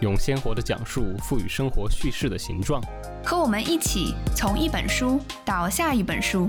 [0.00, 2.82] 用鲜活的讲述赋予生活叙事的形状。
[3.24, 6.48] 和我们一起从一本书到下一本书，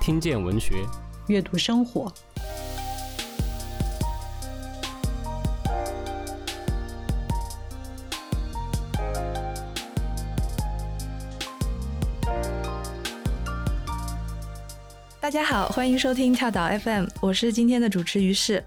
[0.00, 0.76] 听见文学，
[1.26, 2.12] 阅读生活。
[15.20, 18.62] 大家好，欢迎收听跳岛 FM，我是今天的主持于适。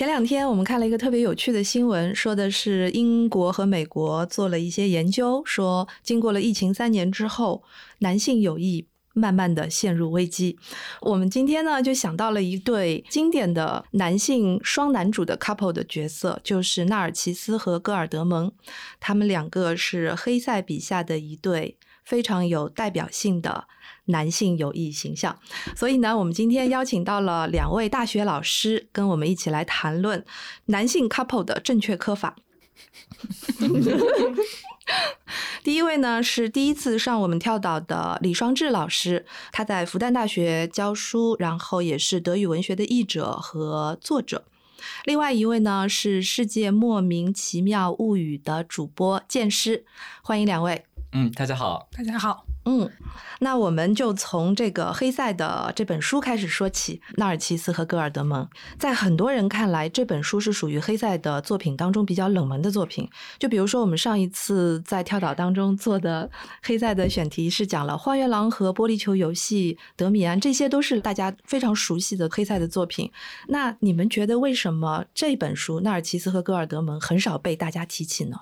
[0.00, 7.62] 前两天我们看了一个特别有趣的新闻，说的是英国和美国做了一些研究，说经过了疫情三年之后，
[7.98, 10.58] 男性友谊慢慢的陷入危机。
[11.02, 18.50] 我们今天呢就想到了一对经典的男性双男主的 couple 的角色，就是纳尔齐斯和戈尔德蒙，
[19.00, 23.66] 他们两个是黑塞笔下的一对非常有代表性的。
[24.06, 25.38] 男性友谊形象，
[25.76, 30.24] 所以呢，我们今天邀请到了两位大学老师，跟我们一起来谈论
[30.66, 32.36] 男性 couple 的正确科法。
[35.62, 44.44] 第一位呢是第一次上我们跳岛的李双志老师，他在复旦大学教书，然后也是德语文学的译者和作者。
[45.04, 49.84] 另外一位呢是世界莫名其妙物语的主播剑师，
[50.22, 50.86] 欢迎两位。
[51.12, 52.46] 嗯，大家好，大家好。
[52.72, 52.88] 嗯，
[53.40, 57.00] 那我们就从这个黑塞的这本书开始说起。
[57.16, 63.10] 纳尔齐斯和戈尔德蒙，在很多人看来，这本书是属于黑塞的作品当中比较冷门的作品。
[63.40, 66.30] 就比如说，我们上一次在跳岛当中做的
[66.62, 73.10] 黑塞的选题是讲了《花园狼》和《玻璃球游戏》、《德米安》，这些都是大家非常熟悉的黑塞的作品。
[73.48, 78.36] 那你们觉得为什么这本书《纳尔齐斯和戈尔德蒙》很少被大家提起呢？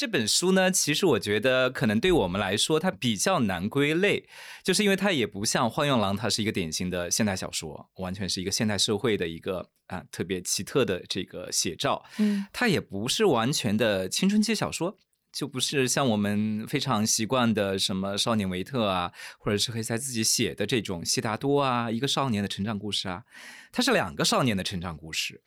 [0.00, 4.26] 这本书呢，其实我觉得可能对我们来说，它比较难归类，
[4.62, 12.02] 就是因为它也不像《花园狼》，它是一个典型的现代小说，完全是一个现代社会的一个啊特别奇特的这个写照。
[12.16, 14.96] 嗯，它也不是完全的青春期小说，
[15.34, 23.24] 就不是像我们非常习惯的什么少年维特啊，或者是黑塞自己写的这种悉达多啊，一个少年的成长故事啊，
[23.70, 25.42] 它是两个少年的成长故事。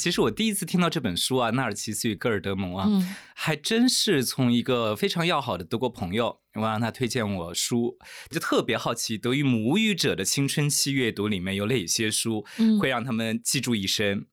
[0.00, 2.88] 其实我第一次听到这本书啊，《纳尔齐斯与戈尔德蒙》啊，
[3.34, 7.98] 还真是从一个非常要好的德国朋友，我让他推荐我书，
[8.30, 12.46] 就特别好奇德语母语者的青春期阅读里面有哪些书
[12.80, 14.24] 会让他们记住一生。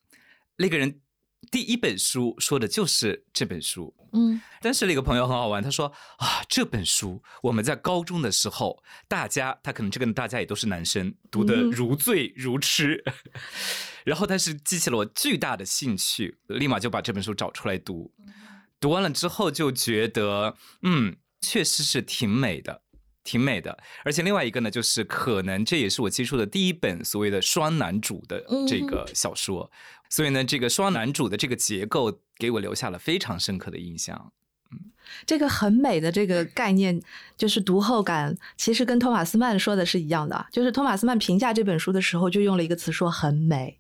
[0.56, 1.02] 那个人
[1.52, 3.94] 第一本书说的就是这本书。
[4.14, 13.04] 嗯，但是那个朋友很好玩，他说啊，这本书我们在高中的时候，大家他可能这个大家也都是男生，读的如醉如痴。
[14.06, 18.14] 然后，但是激起了我巨大的兴趣，立马就把这本书找出来读。
[18.80, 22.84] 读完了之后，就觉得，嗯，确实是挺美的，
[23.28, 23.78] 挺美的。
[24.06, 29.70] 而且另外一个呢，就是可能这也是我接触的第一本所谓的双男主的这个小说。
[30.10, 34.32] 所以呢，这个双男主的这个结构给我留下了非常深刻的印象。
[34.72, 34.80] 嗯，
[35.26, 37.02] 这个很美的这个概念，
[37.36, 40.48] 就是读后感，其实跟托马斯曼说的是一样的。
[40.52, 43.78] 就是托马斯曼评价这本书的时候，就用了一个词说很美。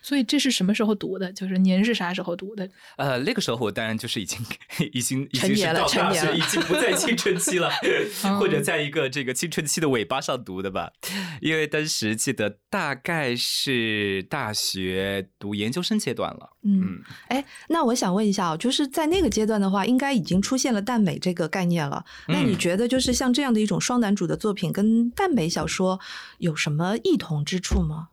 [0.00, 1.32] 所以这是什么时候读的？
[1.32, 2.68] 就是您是啥时候读的？
[2.96, 4.38] 呃，那个时候我当然就是已经
[4.92, 7.70] 已经已经是到大学，已经不在青春期了，
[8.38, 10.92] 或者在一个这个青春期的尾巴上读的吧。
[11.40, 16.50] 因为当时记得大概是大学读研究生阶段了。
[16.62, 22.04] 嗯，哎，那我想问一下哦，就是在那个阶段的话，应该已经出现了耽美这个概念了。
[22.28, 25.98] 那你觉得，就是像这样的一种双男主的作品，跟耽美小说
[26.36, 28.09] 有什么异同之处吗？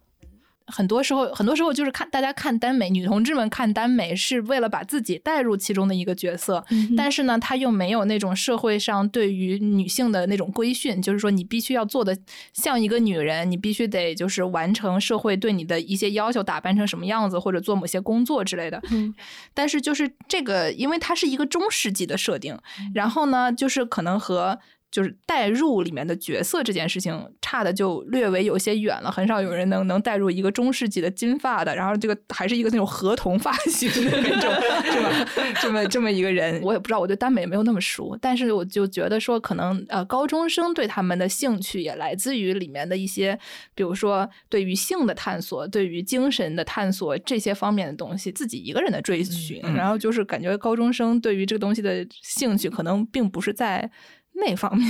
[0.68, 6.64] 很多时候，很多时候就是看大家看耽美，女同志们看耽美是为了把自己带入其中的一个角色，
[6.96, 12.18] 但是呢，她又没有那种社会上对于女性的那种规训，就是说你必须要做的
[12.54, 18.82] 像一个女人，你必须得就是完成社会对你的一些要求，打扮成什么样子或者做某些工作之类的。
[18.92, 19.14] 嗯，
[19.54, 22.58] 但是就是这个，因为它是一个中世纪的设定，
[22.94, 24.60] 然后呢，就是可能和。
[24.98, 34.52] 就是代入里面的角色这件事情差的就略微有些远了，很少有人能能代入一个中世纪的金发的，然后这个还是一个那种合同发型的那种，
[34.92, 35.54] 是吧？
[35.62, 36.60] 这么这么一个人。
[36.64, 43.38] 我也不知道，我对耽美没有那么熟，但是我就觉得说，可能呃，高中生对他们的兴趣也来自于里面的一些，
[43.76, 49.62] 比如说对于性的探索，对于精神的探索这些方面的东西，自己一个人的追寻。
[49.76, 53.92] 然后就是感觉高中生对于这个东西的兴趣，可能并不是在。
[54.40, 54.88] 那方面，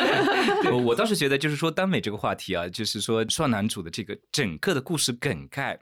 [0.72, 5.78] 我我倒是觉得，就是说耽美这个话题啊，就是说双男主的这个整个的故事梗概，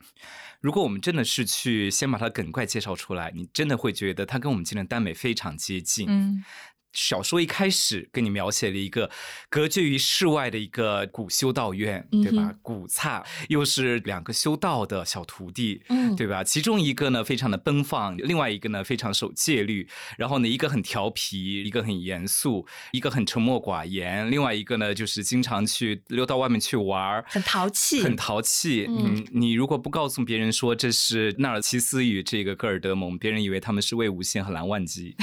[0.60, 6.06] 如果我们真的是去先把它梗概介绍出来，你真的会觉得它跟我们今天的耽美非常接近。
[6.08, 6.42] 嗯。
[6.92, 9.10] 小说一开始给你描写了一个
[9.50, 12.54] 隔绝于世外的一个古修道院，对吧？
[12.62, 16.42] 古刹又是两个修道的小徒弟，嗯对吧？
[16.42, 19.86] 其中一个呢非常的奔放，另外一个呢非常守戒律。
[20.16, 28.86] 然后呢，一个很调皮，一个很严肃，一个很沉默寡言，另外一个呢就是经常去溜到外面去玩，很淘气，很淘气。
[28.88, 35.14] 嗯，你如果不告诉别人说这是纳尔齐斯与这个戈尔德蒙，别人以为他们是魏无羡和蓝忘机，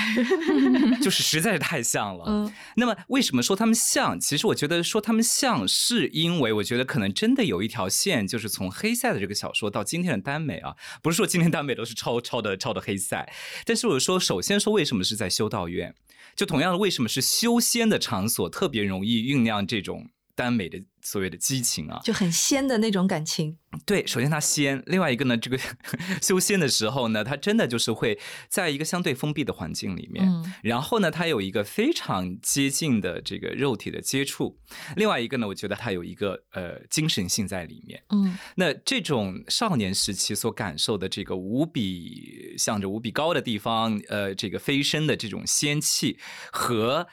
[1.02, 1.55] 就是实在。
[1.58, 4.20] 太像了，嗯，那么为什么说他们像？
[4.20, 13.32] 其实我觉得说他们像是因为我觉得可能真的有一条线，就是从黑塞的这个小说到今天的耽美啊，不是说今天耽美都是抄抄的抄的黑塞，
[13.66, 15.94] 但是我说首先说为什么是在修道院，
[16.36, 20.08] 就同样的为什么是修仙的场所特别容易酝酿这种。
[20.36, 23.58] 耽美的所谓的激情啊，就很仙的那种感情。
[23.86, 25.58] 对，首先它仙，另外一个呢，这个
[26.22, 28.18] 修仙的时候呢，它真的就是会
[28.50, 30.26] 在一个相对封闭的环境里面，
[30.64, 34.58] 然后呢，它有一个非常接近的这个肉体的接触。
[34.96, 38.02] 另外一个呢，我觉得它有一个呃精神性在里面。
[38.10, 46.18] 嗯，那这种少年时期所感受的这个无比向着无比高的地方，呃，这个飞升的这种仙气
[46.52, 47.08] 和。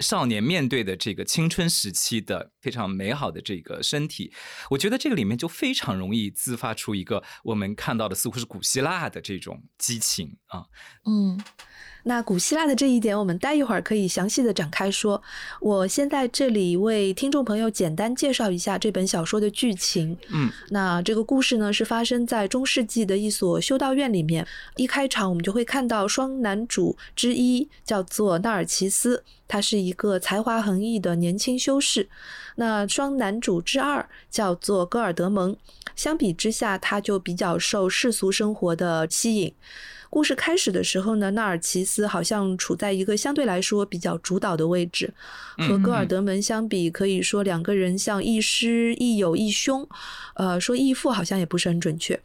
[0.00, 4.32] 少年面对的这个青春时期的非常美好的这个身体，
[4.70, 10.64] 我觉得这个里面就非常容易自发出一个我们看到的似乎是古希腊的这种激情啊，
[11.06, 11.42] 嗯。
[12.06, 15.20] 那古希腊的这一点，我们待一会儿可以详细的展开说。
[15.60, 20.16] 我先在这里为听众朋友简单介绍一下这本小说的剧情。
[20.28, 24.46] 嗯，那这个故事呢是发生在中世纪的一所修道院里面。
[24.76, 32.08] 一开场我们就会看到双男主之一叫做纳尔奇斯，他是一个才华横溢的年轻修士。
[32.56, 35.56] 那双男主之二叫做戈尔德蒙，
[35.96, 39.54] 相比之下他就比较受世俗生活的吸引。
[40.14, 45.12] 故事开始的时候呢，纳尔奇斯好像处在一个相对来说比较主导的位置，
[45.58, 49.84] 和戈尔德门相比，可以说两个人像亦师亦友亦兄，
[50.36, 52.20] 呃，说亦父好像也不是很准确。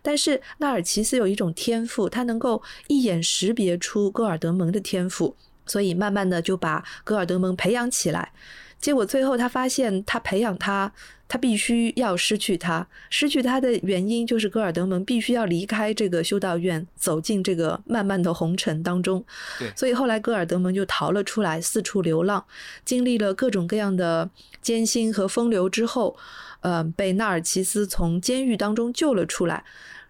[0.00, 5.36] 但是纳尔奇斯有一种天赋，他能够一眼识别出戈尔德蒙的天赋，
[5.66, 8.32] 所以慢慢的就把戈尔德蒙培养起来。
[8.80, 10.92] 结果最后他发现，他培养他。
[11.26, 19.24] 他必须要失去他，失去他的原因就是戈尔德蒙必须要离开这个修道院，走进这个漫漫的红尘当中。
[19.58, 22.44] 对，所以后来戈尔德蒙就逃了出来，四处流浪，
[22.84, 24.28] 经历了各种各样的
[24.60, 26.14] 艰辛和风流之后，
[26.60, 29.64] 呃，被纳尔奇斯从监狱当中救了出来，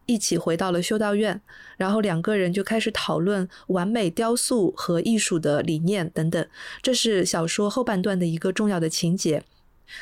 [0.06, 1.40] 一起回到了修道院，
[1.76, 6.46] 然后两个人就开始讨论完美雕塑和艺术的理念等等。
[6.82, 9.42] 这是小说后半段的一个重要的情节。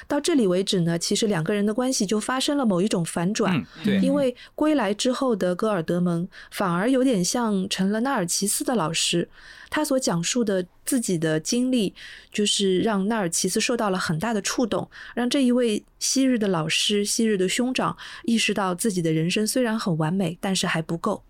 [0.07, 3.65] 到这里为止呢，其实两个人的关系就发生了某一种反转。
[3.85, 9.29] 对，因为归来之后的戈尔德蒙反而有点像成了纳尔奇斯的老师，
[9.71, 11.95] 他所讲述的自己的经历，
[12.31, 21.25] 就是让纳尔奇斯受到了很大的触动，让这一位昔日的老师、昔日的兄长意识到自己的人生虽然很完美，但是还不够。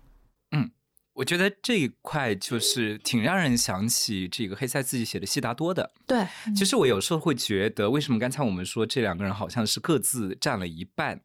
[1.15, 5.91] 我觉得这一块就是挺让人想起这个黑塞自己写的《悉达多》的。
[6.07, 11.21] 对，其实我有时候会觉得，为什么刚才我们说这两个人好像是各自占了一半，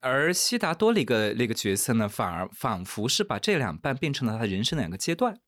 [0.00, 5.38] 而悉达多那个那个角色呢，反而仿佛是把这两半变成了他人生的两个阶段。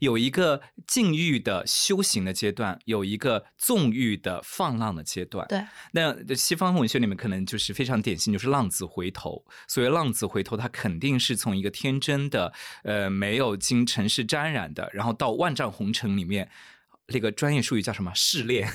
[0.00, 5.46] 有一个禁欲的修行的阶段，有一个纵欲的放浪的阶段。
[5.48, 9.44] 对，那西方文学里面可能就是非常典型，就是浪子回头。
[9.66, 12.52] 所谓浪子回头，他肯定是从一个天真的，
[12.84, 16.48] 呃，没有经尘世沾染的，然后到万丈红尘里面，
[17.08, 18.12] 那个专业术语叫什么？
[18.14, 18.68] 试炼。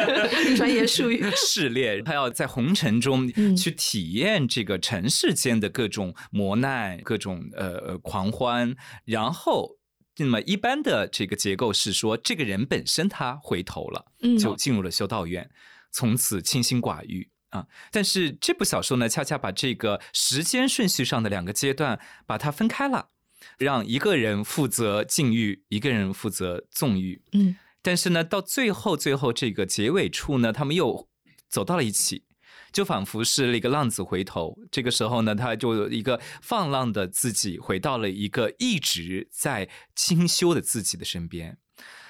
[0.56, 1.24] 专业术语。
[1.36, 3.26] 试炼，他要在红尘中
[3.56, 9.78] 去体验这个尘世间的各种磨难、各种呃呃狂欢，然后。
[10.18, 14.06] 那么一般的这个结构是说，这个人本身他回头了，
[14.38, 15.50] 就进入了修道院，
[15.90, 17.66] 从此清心寡欲啊。
[17.90, 23.10] 但是这部小说呢，恰恰把这个时间顺序上的两个阶段把它分开了，
[23.58, 27.22] 让一个人负责禁欲，一个人负责纵欲。
[27.32, 31.08] 嗯，但是呢，到最后最后这个结尾处呢，他们又
[31.48, 32.24] 走到了一起。
[32.72, 34.56] 就仿佛是那个浪子回头。
[34.70, 41.58] 这个时候呢，他就一个放浪的自己回到了一个一直在清修的自己的身边。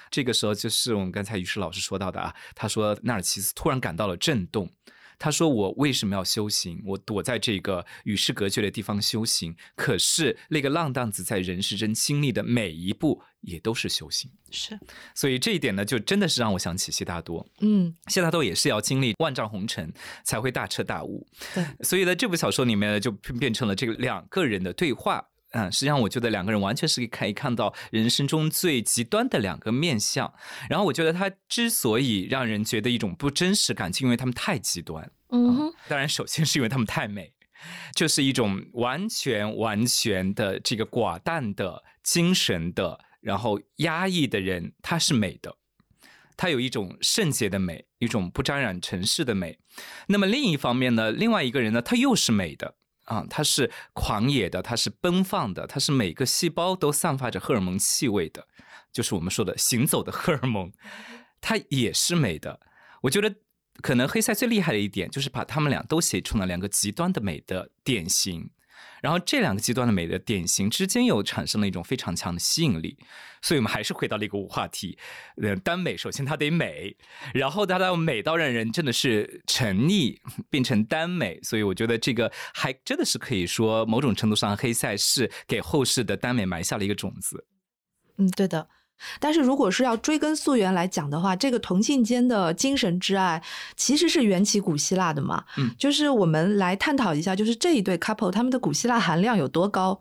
[0.09, 4.71] 这个时候就是我们刚才于适老师说到的啊，他说纳尔奇斯突然感到了震动。
[5.19, 6.81] 他说：“我为什么要修行？
[6.85, 9.55] 我躲在这个与世隔绝的地方修行。
[9.75, 14.29] 可是那个浪荡子在人世间经历的每一步，也都是修行。
[14.51, 14.79] 是，
[15.15, 17.47] 所以这一点呢，就真的是让我想起悉达多。
[17.61, 19.91] 嗯，悉达多也是要经历万丈红尘，
[20.23, 21.27] 才会大彻大悟。
[21.53, 25.27] 对，所以呢，这部小说里面呢，就变成了这个两个人的对话。
[25.57, 30.31] 嗯，实际上我觉得两个人完全是可以看到人生中最极端的两个面相。
[30.69, 35.11] 然后我觉得他之所以让人觉得一种不真实感，就因为他们太极端。
[35.29, 37.33] 嗯哼，当然，首先是因为他们太美，
[37.95, 45.55] 就是一种完全完全的这个寡淡的精神的，然后压抑的人，他是美的，
[46.37, 49.59] 他有一种圣洁的美，一种不沾染尘世的美。
[50.07, 52.75] 那么另一方面呢，另外一个人呢，他又是美的。
[53.07, 58.45] 啊，它是狂野的，它是奔放的，它是每个细胞都散发着荷尔蒙气味的，
[58.91, 60.71] 就是我们说的行走的荷尔蒙，
[61.41, 62.59] 它也是美的。
[63.01, 63.33] 我觉得
[63.81, 68.49] 可能黑塞最厉害的一点，就是把他们俩都写成了两个极端的美的典型。
[69.01, 72.97] 然后这两个极端的美的典型之间又产生了一种非常强的吸引力，
[73.41, 74.97] 所以我们还是回到了一个话题，
[75.41, 76.95] 呃，耽美首先它得美，
[77.33, 80.17] 然后它要美到让人真的是沉溺，
[80.49, 87.45] 变成耽美，所以我觉得这个还真的是可以说某种程度上黑塞是给后世的耽美埋下了一个种子。
[88.17, 88.67] 嗯，对的。
[89.19, 93.41] 但是如果是要追根溯源来讲的话，这个同性间的精神之爱
[93.75, 95.43] 其实是缘起古希腊的嘛。
[95.57, 99.99] 嗯，就是我们来探讨一下，就是这一对 couple 他们的古希腊含量有多高。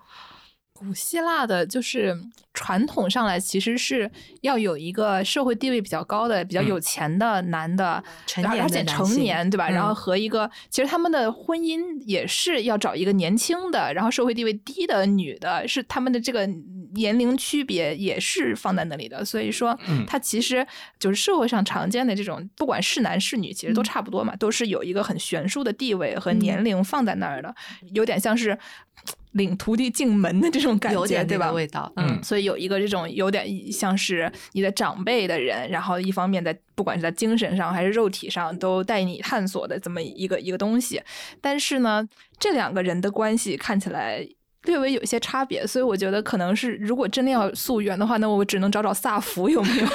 [0.78, 2.14] 古希腊的，就是
[2.52, 4.10] 传统上来，其实是
[4.42, 9.70] 要有一个社会地位比较高的、比较有钱的男的，成年而且成年，对吧？
[9.70, 16.46] 然后嗯和一个，其实他们的婚姻也是要找一个年轻的，然后社会地位低的女的，是他们的这个
[16.96, 19.24] 年龄区别也是放在那里的。
[19.24, 20.66] 所以说，它其实
[20.98, 27.54] 就是社会上常见的这种，不管是男是女，其实都差不多嘛，都是有一个很悬殊的地位和年龄放在那儿的，
[27.92, 28.58] 有点像是。
[29.32, 31.52] 领徒弟进门的这种感觉，对吧？
[31.52, 41.02] 味道，嗯所以有一个这种有点像是你的长辈的人，然后一方面在不管是在精神上还是肉体上都带你探索的这么一个一个东西。
[41.42, 44.26] 但是呢，这两个人的关系看起来。
[44.66, 49.86] 略微有一些差别，所以我觉得可能是，如果真的要溯源的话，那我只能找找萨福有没有，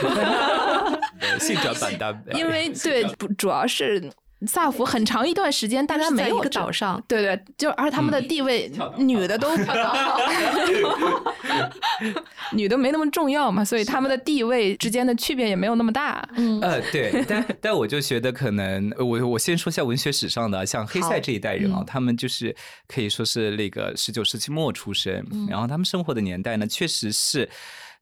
[1.38, 4.02] 性转版耽美，因为对，不主要是
[4.48, 6.72] 萨福很长一段时间大家没有在一个岛。
[6.72, 9.50] 上，对对，就而且他们的地位，女的都
[12.54, 16.28] 女的没那么重要嘛，所以他们的地位之间的区别也没有那么大。
[16.36, 16.60] 嗯。
[16.62, 21.86] 呃，对，但但我就觉得可能，呃我我先说一下文学史上的，像黑塞这一代人啊，嗯。
[21.86, 22.56] 他们就是
[22.88, 27.50] 可以说是那个十九世纪末出生，然后他们生活的年代呢，确实是。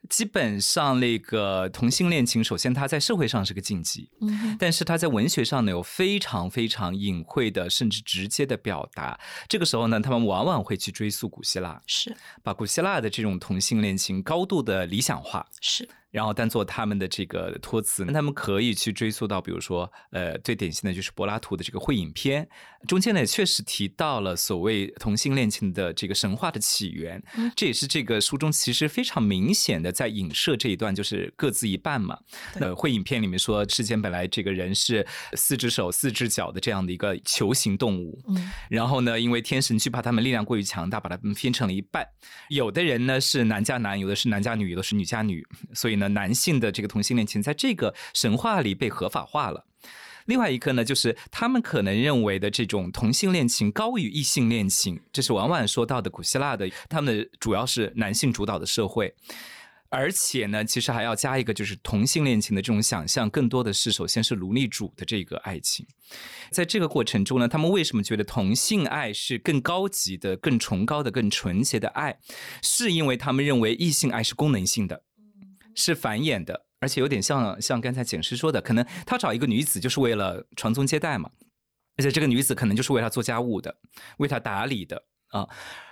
[0.08, 9.20] 基本上，那个同性恋情，首先它在社会上是个禁忌，嗯但是它在文学上呢有非常非常隐晦的，甚至直接的表达。
[9.48, 22.48] 这个时候呢，他们往往会去追溯古希腊，是把古希腊的这种同性恋情高度的理想化，是，然后当做他们的这个托词，那他们可以去追溯到，比如说，呃，最典型的就是柏拉图的这个《会影片》，
[22.88, 27.22] 中间呢也确实提到了所谓同性恋情的这个神话的起源，
[27.56, 32.18] 这也是这个书中其实非常明显的在影射这一段，就是各自一半嘛。
[32.56, 42.06] 呃，《会影片》里面说，世间本来这个人是四只手、四只脚的这样的一个球形动物，嗯然后呢，因为天神惧怕他们力量过于强大，把他们分成了一半。
[42.50, 49.66] 有的人呢是男加男，有的是男加女，有的是女加女，所以呢，男性的这个同性恋情在这个神话里被合法化了。
[50.26, 59.16] 另外一个呢，就是他们可能认为的这种同性恋情高于异性恋情，这是往往说到的古希腊的，他们主要是男性主导的社会。
[59.92, 65.84] 而且呢，其实还要加一个，就是同性恋情的这种想象，更多的是首先是奴隶主的这个爱情。
[66.52, 72.20] 在这个过程中呢，他们为什么觉得同性爱是更高级的、更崇高的、更纯洁的爱？
[72.62, 75.02] 是因为他们认为异性爱是功能性的，
[75.76, 81.32] 是繁衍的，而且有点像像刚才简师说的，可能他找一个女子就是为了传宗接代嘛，
[81.98, 83.78] 而且这个女子可能就是为他做家务的，
[84.18, 85.48] 为他打理的啊，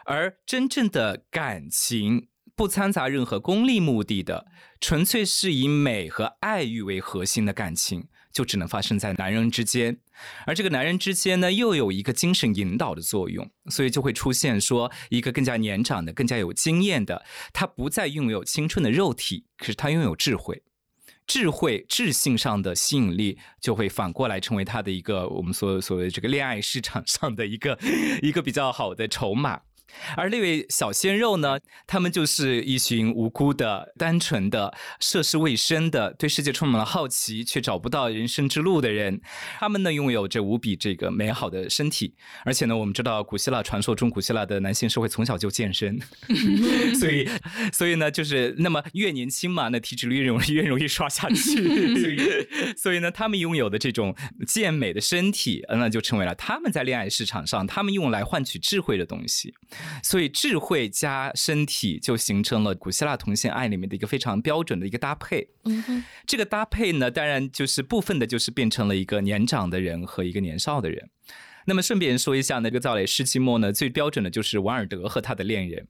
[0.05, 2.29] 而真正的感情。
[2.55, 4.47] 不掺杂任何功利目的的，
[4.81, 9.99] 纯粹是以美和爱欲为核心的感情，就只能发生在男人之间。
[10.45, 20.63] 而这个男人之间呢，又有一个精神引导的作用，所以就会出现说一个更加年长的、更加有经验的，他不再拥有青春的肉体，可是他拥有智慧，
[21.25, 27.77] 智慧、智性上的吸引力，就会反过来成为他的一个我们所所谓这个恋爱市场上的一个
[28.21, 29.61] 一个比较好的筹码。
[30.15, 31.59] 而那位小鲜肉呢？
[31.85, 39.21] 他们就是一群无辜的、单纯的、涉世未深的、对世界充满了好奇却找不到人生之路的人。
[39.57, 42.13] 他们呢，拥有着无比这个美好的身体，
[42.43, 45.99] 而且呢，我们知道古希腊传说中，古希腊的男性社会从小就健身，
[46.99, 47.27] 所以，
[47.71, 52.75] 所以呢，就是那么越年轻嘛，那体脂率越容易越容易刷下去。
[52.75, 54.15] 所以呢，他们拥有的这种
[54.45, 59.53] 健美的身体，那就成为了他们在恋爱市场上，他们用来换取智慧的东西。
[60.03, 65.47] 所以智慧加身体就形成了古希腊同性爱里面的一个非常标准的一个搭配。
[65.65, 71.09] 嗯哼，这个搭配呢，当然就是部分的，就是变成了一个年长的人和一个年少的人。
[71.65, 75.87] 那么顺便说一下，那个赵磊世纪末呢，最标准的就是王尔德和他的恋人。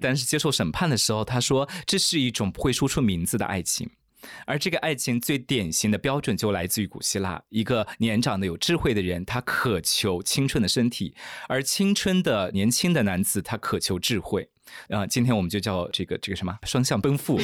[0.00, 3.88] 但是接受审判的时候，他说这是一种不会说出名字的爱情。
[4.46, 11.14] 而这个爱情最典型的标准就来自于古希腊，一个年长的有智慧的人，他渴求青春的身体；
[11.48, 14.48] 而青春的年轻的男子，他渴求智慧。
[14.88, 17.40] 啊，今天我们就叫这个这个什么双向奔赴。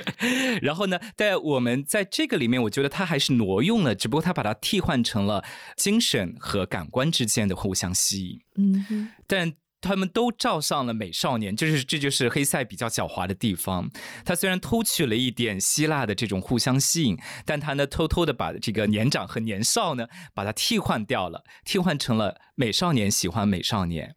[0.62, 5.44] 然后呢，在我们在这个里面，我觉得他还是挪用了，只不过他把它替换成了
[5.76, 8.40] 精神和感官之间的互相吸引。
[8.56, 9.52] 嗯，但。
[9.82, 13.90] 他们都照上了美少年，就是这就是黑塞比较狡猾的地方。
[14.24, 24.14] 他虽然偷取了一点希腊的这种互相吸引，但他呢偷偷的把这个年长和年少呢把它替换掉了，替换成了美少年喜欢美少年。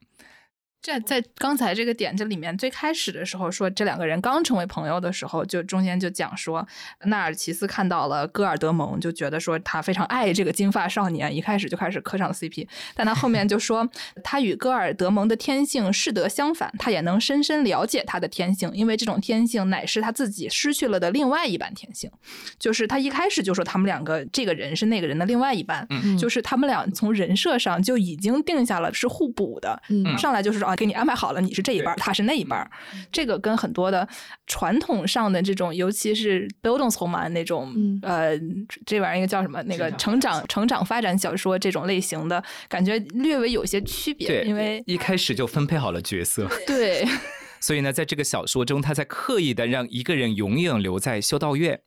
[0.85, 6.65] 在在刚才这个点这里面，最开始的时候说这两个人刚成为朋友的时候，就中间就讲说，
[7.05, 12.67] 纳尔齐斯看到了戈尔德蒙，就觉得说他非常爱这个金发少年，一开始就开始磕上 CP。
[12.93, 13.89] 但他后面就说，
[14.23, 22.11] 他与戈尔德蒙的天性适得相反，他也能深深了解他的天性，因为这种天性乃是他自己失去了的另外一半天性。
[22.59, 25.87] 就是他一开始就说他们两个这个人是那个人的另外一半，
[26.19, 29.81] 就是他们俩从人设上就已经定下了是互补的，
[30.19, 30.77] 上来就是说啊。
[30.77, 32.69] 给你安排好了，你是这一半，他是那一半。
[33.11, 34.07] 这个跟很多的
[34.45, 38.37] 传统上的这种，尤其是 Bildungsroman 那种，呃，
[38.85, 39.63] 这玩意儿叫什么？
[39.63, 44.27] 那个成长、成长发展小说这种类型的感觉略微有些区别。
[44.27, 46.47] 对因为一开始就分配好了角色。
[46.67, 47.05] 对。
[47.61, 51.79] 所以呢，在这个小说中，他在刻意的让一个人永远留在修道院。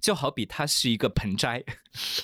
[0.00, 1.64] 就好比他是一个盆栽，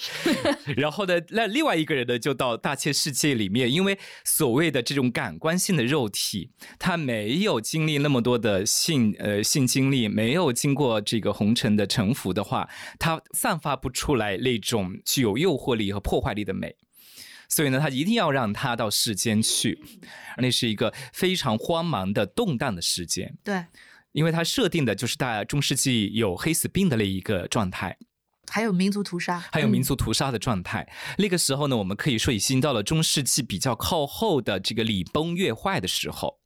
[0.77, 12.69] 然后呢，那另外一个人呢，就到大千世界里面，因为所谓的这种感官性的肉体，他没有经历那么多的性呃性经历，没有经过这个红尘的沉浮的话，
[12.99, 16.77] 他散发不出来那种具有诱惑力和破坏力的美，
[17.49, 19.83] 所以呢，他一定要让他到世间去，
[20.39, 23.37] 那是一个非常慌忙的动荡的时间。
[23.43, 23.65] 对。
[24.13, 27.97] 因为它设定的就是大中世纪有黑死病的那一个状态，
[28.51, 30.87] 还有民族屠杀，还有民族屠杀的状态。
[31.19, 36.39] 那个时候呢，我们可以说已经到了中世纪比较靠后的这个礼崩乐坏的时候。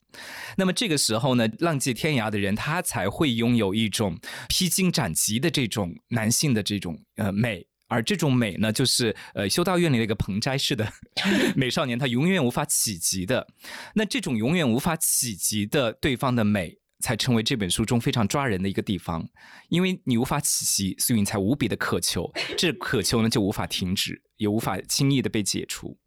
[0.56, 10.90] 那么这个时候呢，浪迹天涯的人他才会拥有一种披荆斩棘的这种男性的这种呃美，而这种美呢，就是呃修道院里那个盆栽式的
[11.54, 13.46] 美少年，他永远无法企及的。
[13.94, 16.78] 那这种永远无法企及的对方的美。
[17.00, 19.28] 才成为这本书中非常抓人的一个地方，
[19.68, 25.98] 因为你无法企及，所以你才无比的渴求，这渴求呢就无法停止，也无法轻易的被解除。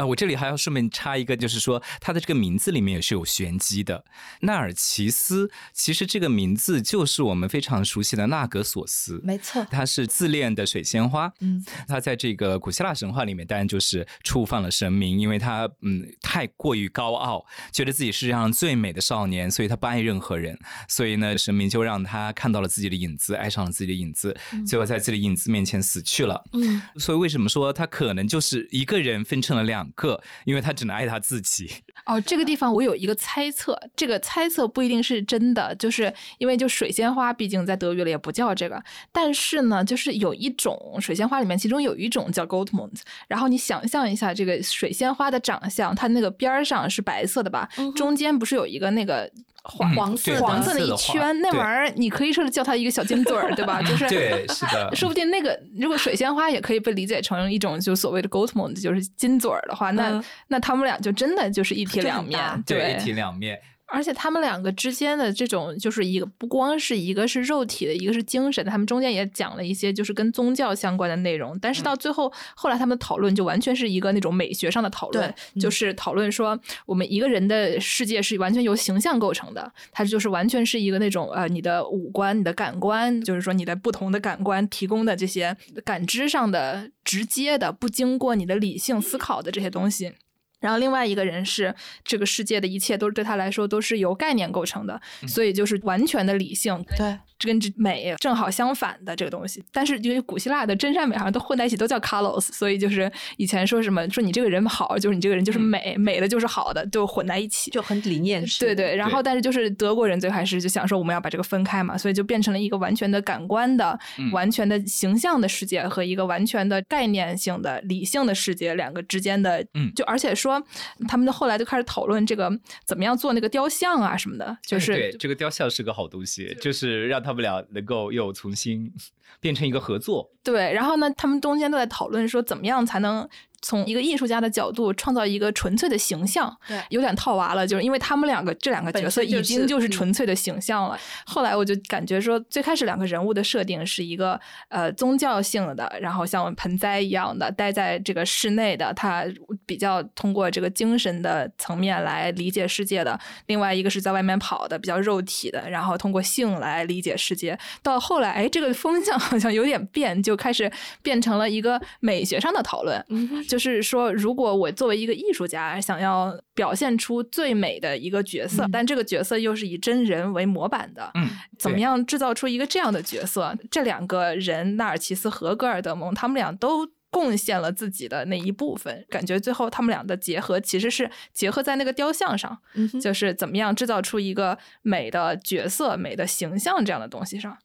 [0.00, 4.02] 啊，我这里还要顺便插一个，就是说他的这个名字里面也是有玄机的。
[4.40, 11.30] 纳尔奇斯其实这个名字就是我们非常熟悉的纳格索斯，没错，他是自恋的水仙花。
[11.40, 20.58] 嗯，他在这个古希腊神话里面当然就是触犯了神明，因为他嗯太过于高傲，觉得自己世界上最美的少年，所以他不爱任何人。
[20.88, 24.34] 所以呢，神明就让他看到了自己的影子，爱上了自己的影子，
[24.66, 26.42] 最后在自己的影子面前死去了。
[26.54, 29.89] 嗯，所以为什么说他可能就是一个人分成了两？
[29.94, 31.70] 个，因为他只能爱他自己。
[32.06, 38.82] 哦，这个地方我有一个猜测，这个猜测不一定是真的，就是因为就水仙花，毕竟在德语里也不叫这个。
[39.12, 43.00] 但是呢，就是有一种水仙花里面，其中有一种叫 Goldmund。
[43.28, 47.68] 然后你想象一下，这个水仙花的长相，它那个边儿上是白色的吧？
[47.94, 49.30] 中间不是有一个那个。
[49.62, 53.82] 黄黄色黄色的一圈，那玩意儿你可以说是叫它一个小金嘴儿，对吧？
[53.82, 54.90] 就是对，是的。
[54.96, 63.58] 说不定那个如果水仙花也可以被理解成一种就所谓的 gold moon，就是金嘴儿的话，那那他们俩就真的就是一体两面，对，一体两面。
[63.92, 71.58] 而且他们两个之间的这种，就是一个不光是一个是肉体的，一个是精神的，他们中间也讲了一些就是跟宗教相关的内容。
[71.58, 90.12] 但是到最后，后来他们讨论就完全是一个那种美学上的讨论，就是讨论说我们一个人的世界是完全由形象构成的，它就是完全是一个那种呃你的五官、你的感官，就是说你的不同的感官提供的这些感知上的直接的、不经过你的理性思考的这些东西。
[90.60, 96.84] 然后另外一个人是这个世界的一切都是对他来说都是由概念构成的，所以就是完全的理性。
[96.96, 97.18] 对。
[97.40, 108.60] 跟这美正好相反的这个东西，但是因为古希腊的真善美好像都混在一起，都叫 kalos，所以就是以前说什么说你这个人好，就是你这个人就是美，美的就是好的，就混在一起，就很理念式。
[108.60, 113.98] 对对，然后但是就是德国人最开始就想说我们要把这个分开嘛，所以就变成了一个完全的感官的、
[114.32, 120.62] 完全的形象的世界和一个完全的概念性的理性的世界两个之间的，嗯，就而且说
[121.08, 122.50] 他们后来就开始讨论这个
[122.84, 127.64] 怎么样做那个雕像啊什么的，就是对这个雕像是个好东西，就是让他大不了。
[127.70, 128.92] 能够又重新
[129.40, 133.28] 变成一个合作，对，然后呢，他们中间都在讨论说，怎么样才能。
[133.62, 140.98] 从一个艺术家的角度创造一个纯粹的形象，对，有点套娃了，就是因为他们两个这两个角色已经就是纯粹的形象了。
[141.26, 149.24] 后来我就感觉说，最开始两个人物的设定是一个呃宗教性的，然后像盆栽一样的待在这个室内的，他
[149.66, 157.58] 比较通过这个精神的层面来理解世界的；另外一个是在外面跑的，比较肉体的，然后通过性来理解世界。
[157.82, 160.70] 到后来，哎，这个风向好像有点变，就开始
[161.02, 163.04] 变成了一个美学上的讨论。
[163.50, 173.52] 就是说，如果我作为一个艺术家，想要表现出最美的一个角色，但这个角色又是以真人为模板的，嗯，怎么样制造出一个这样的角色？
[173.68, 182.56] 这两个人，纳尔齐斯和戈尔德蒙，他们俩都贡献了自己的那一部分，感觉最后他们俩的结合其实是结合在那个雕像上，
[183.02, 187.58] 就是怎么样制造出一个美的角色、美的形象这样的东西上。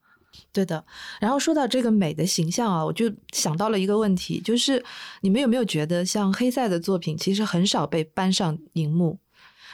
[0.56, 0.82] 对的，
[1.20, 4.82] 然后说到这个美的形象啊，我就想到了一个问题，就是
[5.20, 9.20] 你们有没有觉得，像黑塞的作品其实很少被搬上荧幕？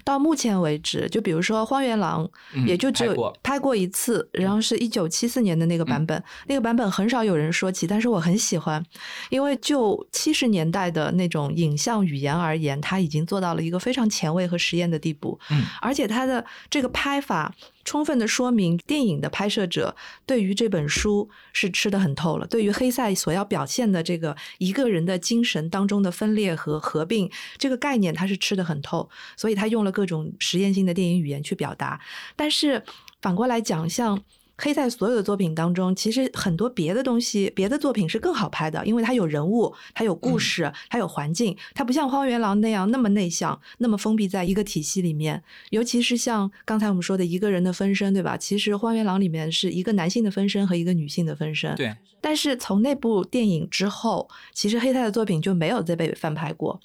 [0.03, 2.27] 到目前为止，就比如说《荒原狼》，
[2.65, 3.13] 也就只有
[3.43, 8.83] 拍过一次，然后是一九七四年的那个版本，那个版本很少有人说起，但是我很喜欢，
[9.29, 17.53] 因为就七十年代的那种影像语言而言，它已经做到了一个非常前卫和实验的地步，嗯，而且它的这个拍法。
[17.83, 22.47] 充分的说明，电影的拍摄者对于这本书是吃得很透了。
[22.47, 31.99] 对于黑塞所要表现的这个一个人的精神当中的分裂和合并这个概念，他是吃得很透，所以他用了各种实验性的电影语言去表达。
[32.35, 32.83] 但是
[33.21, 34.21] 反过来讲，像。
[34.63, 45.41] 黑塞所有的作品当中，其实很多别的东西、别的作品是更好拍的，因为它有人物，它有故事，它有环境，它不像《荒原狼》那样那么内向、那么封闭在一个体系里面。
[45.71, 48.37] 尤其是像刚才我们说的一个人的分身，对吧？
[48.37, 51.75] 其实《荒原狼》里面是一个男性的分身和一个女性的分身。
[51.75, 51.95] 对。
[52.21, 56.79] 但是从那部电影之后，其实黑塞的作品就没有再被翻拍过，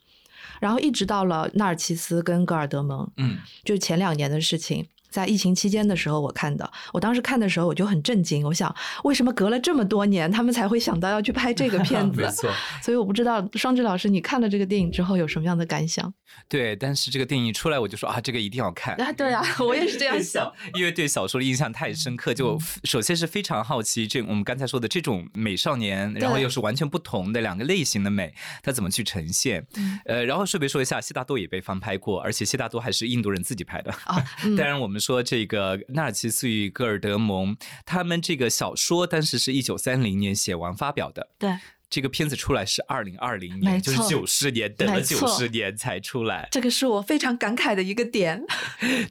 [0.60, 4.86] 然后一直到了纳尔齐斯跟戈尔德蒙，嗯，就是前两年的事情。
[5.16, 8.74] 在疫情期间的时候，我看的，我当时看的时候我就很震惊，我想
[9.04, 12.20] 为什么隔了这么多年，他们才会想到要去拍这个片 子？
[12.20, 12.50] 没错，
[12.82, 16.12] 所以我不知道双志老师，你看了这个电影之后有什么样的感想？
[16.50, 18.94] 对，但是这个电影一出来，我就说啊，这个一定要看。
[19.00, 29.66] 啊，对啊，我也是这样想，因为对小说的印象太深刻，就首先是非常好奇，这我们刚才说的这种美少年，然后又是完全不同的两个类型的美，它怎么去呈现？
[30.04, 34.22] 呃，然后顺便说一下，悉达多也被翻拍过，而且悉达多还是印度人自己拍的啊。
[34.58, 41.28] 当然，我们说这个纳尔齐斯与戈尔德蒙，他们这个小说当时是一九三零年写完发表的。
[41.38, 41.56] 对。
[41.88, 46.48] 这个片子出来是二零二零年，就是九十年，等了九十年才出来。
[46.50, 48.42] 这个是我非常感慨的一个点。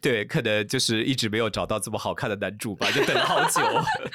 [0.01, 3.61] 对，可能就是一直没有找到这么好看的男主吧，就等了好久。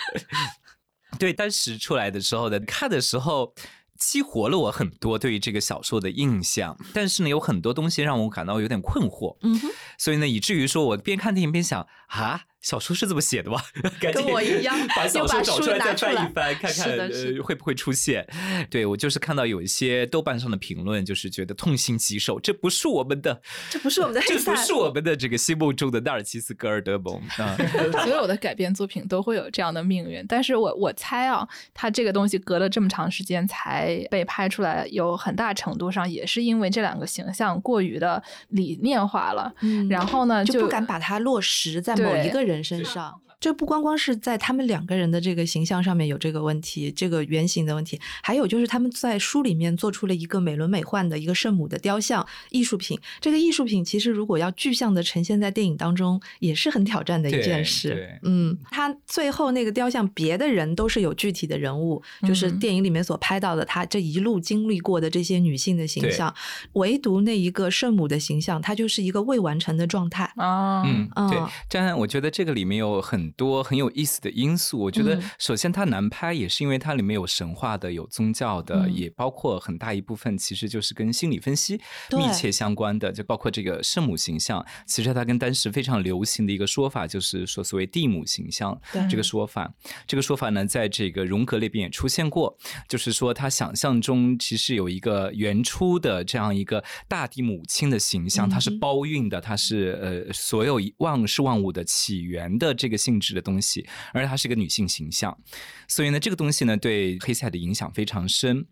[1.18, 3.54] 对，当时出来的时候呢，看的时候
[4.00, 9.36] 激活了我很多对于这个小说的印象，但是呢，有很多东西让我感到有点困惑。
[9.42, 12.46] 嗯哼，所以呢，以至于说我边看电影边想啊。
[12.60, 13.58] 小说是这么写的吗？
[14.00, 18.26] 跟我一样， 把小说找出来再翻一翻， 看看呃会不会出现。
[18.68, 27.56] 对我就是看到有一些豆瓣上的评论，就是觉得痛心疾首，这不是我们的，这不是我们的，这不是我们的这个心目中的纳尔齐斯·格尔德蒙啊。
[28.04, 39.50] 所有的改编作品都会有这样的命运，但是我我猜啊，他这个东西隔了这么长时间才被拍出来，有很大程度上也是因为这两个形象过于的理念化了。
[39.62, 42.49] 嗯，然后呢，就不敢把它落实在某一个人。
[42.50, 53.00] 人身上，这不光光是在他们两个人的这个形象上面有这个问题，这个原型的问题，还有就是他们在书里面做出了一个美轮美奂的一个圣母的雕像艺术品。
[53.18, 58.20] 这个艺术品其实如果要具象的呈现在电影当中，也是很挑战的一件事。
[58.22, 66.34] 嗯，他最后那个雕像，别的人都是有具体的人物，就是电影里面所拍到的他这一路经历过的这些女性的形象，
[66.74, 70.82] 唯独那一个圣母的形象，它就是一个未完成的状态啊。
[70.84, 71.38] 嗯，对，
[71.70, 73.29] 张翰，我觉得这个里面有很。
[73.30, 84.64] 多很有意思的因素，我觉得首先它难拍，也是因为它里面有神话的、有宗教的，也包括很大一部分其实就是跟心理分析密切相关的，就包括这个圣母形象。
[84.86, 88.76] 其实它跟当时非常流行的一个说法，就是说所谓地母形象
[89.08, 89.72] 这个说法。
[90.06, 92.56] 这个说法呢，在这个荣格那边也出现过，
[92.88, 103.19] 就是说他想象中其实有一个原初的这样一个大地母亲的形象，它是包蕴的，它是呃所有万事万物的起源的这个性。
[103.20, 105.38] 质的东西，而且她是一个女性形象，
[105.86, 108.66] 所以呢，这个东西呢，对黑塞的影响非常深。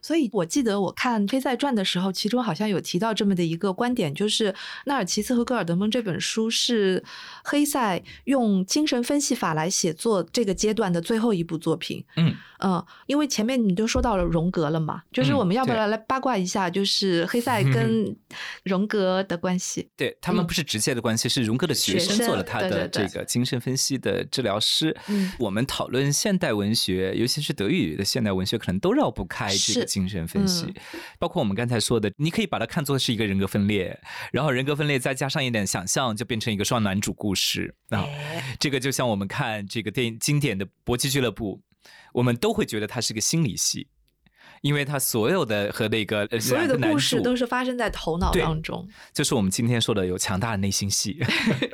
[0.00, 4.52] 所以我记得我看《黑塞传》的时候，其中好像有提到这么的一个观点，就是
[4.86, 7.02] 《纳尔齐斯和戈尔德蒙》这本书是
[7.44, 12.04] 黑塞用精神分析法来写作这个阶段的最后一部作品。
[12.16, 12.34] 嗯。
[12.60, 18.16] 嗯，因为前面你都说到了荣格了嘛，就是我们要不要来八卦一下，就是黑塞跟
[18.64, 19.88] 荣格的关系？
[19.96, 24.96] 对他们不是直接的关系，是荣格的学生做了他的这个精神分析的治疗师。
[25.38, 30.72] 我们讨论现代文学，尤其是德语的现代文学，可能都绕不开这个精神分析。
[31.18, 33.98] 包括我们刚才说的，你可以把它看作是一个人格分裂，
[34.30, 38.06] 然后人格分裂再加上一点想象，就变成一个双男主故事啊。
[38.60, 41.56] 这个就像我们看这个电影经典的《搏击俱乐部》。
[42.12, 43.86] 我们都会觉得它是个心理戏。
[44.62, 51.18] 因为他所有的和那个所有的故事都是发生在头脑当中，就是我们今天说的有强大的内心戏。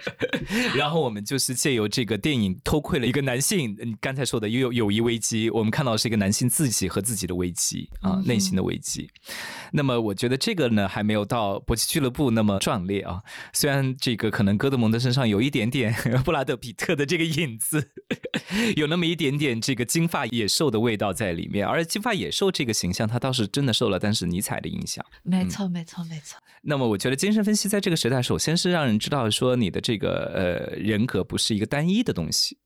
[0.77, 9.09] 然后我们就是借由这个电影偷窥了一个男性，你刚才说的有友谊危机，我们看到是一个男性自己和自己的危机啊，内心的危机。
[9.73, 15.95] 那么我觉得这个呢还没有到搏击俱乐部那么壮烈啊，虽然这个可能哥德蒙德身上有一点点
[16.25, 17.91] 布拉德皮特的这个影子，
[18.77, 22.74] 有那么一点点这个金发野兽的味道在里面，而金发野兽这个。
[22.75, 26.39] 形象他倒是真的受了，但是尼采的影响，没错，没错，没错。
[26.63, 32.59] 那么我觉得精神分析在这个时代，首先是让人知道说你的这个呃人格不是一个单一的东西，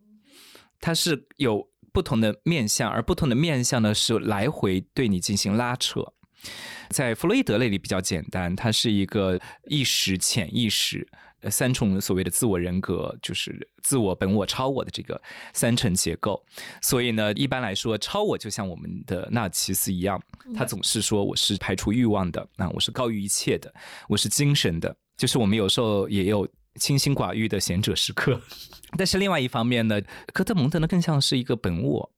[0.80, 6.02] 它是有不同的面相，而不同的面相呢是来回对你进行拉扯。
[6.90, 11.06] 在弗洛伊德那里比较简单，它是一个意识、潜意识。
[11.40, 15.20] 呃，三重所谓的自我人格，就是自我、本我、超我的这个
[15.52, 16.44] 三层结构。
[16.82, 20.20] 所以呢，一般来说，超我就像我们的纳奇斯一样，
[20.54, 23.72] 他总是说我是排除欲望的，那我是高于一切的，
[24.08, 24.96] 我是精神的。
[25.16, 28.40] 就是我们有时候也有清心寡欲的贤者时刻。
[28.98, 30.00] 但是另外一方面呢，
[30.32, 32.10] 科特蒙德呢更像是一个本我。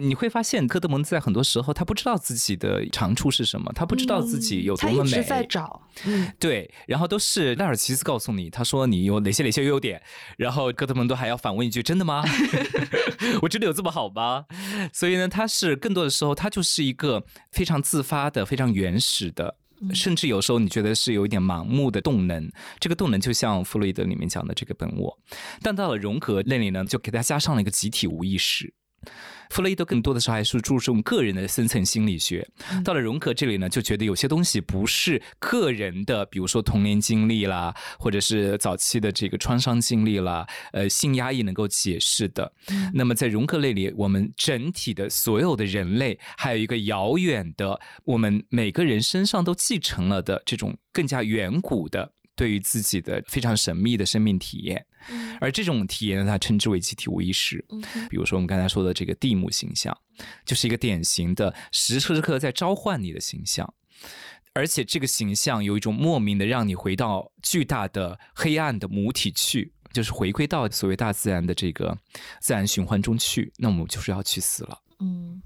[0.00, 5.10] 你会发现，科德蒙在很多时候他不知道自己的长处是什么，他不知道自己有多么美。
[5.10, 10.00] 他一直在找，嗯，对，然后都是赖尔奇斯告诉你，他说你有哪些哪些优点，
[10.36, 12.22] 然后科德蒙都还要反问一句：“真的吗？
[13.42, 14.44] 我真的有这么好吗？”
[14.94, 19.56] 所以呢，他是更多的时候，他就是一个非常自发的、非常原始的，
[19.92, 22.48] 甚至有时候你觉得是有一点盲目的动能。
[22.78, 25.18] 这个动能就像弗洛伊德里面讲的这个本我，
[25.60, 28.72] 但到了荣格那里呢，就给他加上了一个集体无意识。
[29.50, 32.46] 弗洛伊德更多的时候还是注重个人的深层心理学，
[32.84, 42.52] 到了荣格这里呢，就觉得有些东西不是个人的，比如说童年经历啦，或者是早期的这个创伤经历啦，呃，性压抑能够解释的。
[42.92, 52.12] 那么在荣格那里，我们整体的所有的人类，还有一个遥远的，我们每个人身上都继承了的这种更加远古的。
[52.38, 54.86] 对于自己的非常神秘的生命体验，
[55.40, 57.62] 而这种体验呢，它称之为集体无意识。
[58.08, 59.96] 比如说我们刚才说的这个蒂姆形象，
[60.46, 63.74] 就是一个典型的时时刻刻在召唤你的形象，
[64.52, 71.98] 而且这个形象有一种莫名的让你回到巨大的黑暗的母体去，就是回归到所谓大自然的这个
[72.40, 74.80] 自然循环中去，那我们就是要去死了。
[75.00, 75.42] 嗯。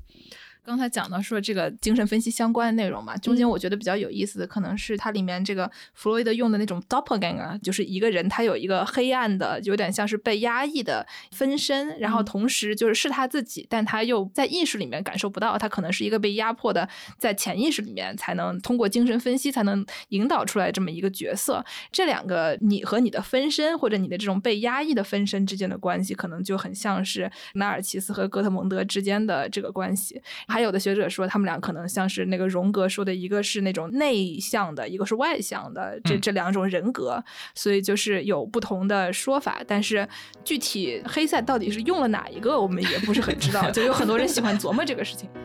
[0.65, 21.65] 刚才讲到说这个精神分析相关的内容嘛，中间我觉得比较有意思的可能是它里面这个弗洛伊德用的那种 doppelganger，就是一个人他有一个黑暗的，有点像是被压抑的分身，然后同时就是是他自己，但他又在意识里面感受不到，他可能是一个被压迫的，在潜意识里面才能通过精神分析才能引导出来这么一个角色。
[21.91, 30.23] 这两个你和你的分身或者你的这种被压抑的分身之间的关系，可能就很像是纳尔奇斯和哥特蒙德之间的这个关系。
[30.53, 39.63] 还有的学者说，他们俩可能像是那个荣格说的，一个是那种内向的，一个是外向的，这这两种人格，所以就是有不同的说法。
[39.67, 40.07] 但是
[40.45, 45.27] 具体黑塞到底是用了哪一个，我们也不是很知道， 就有很多人喜欢琢磨这个事情。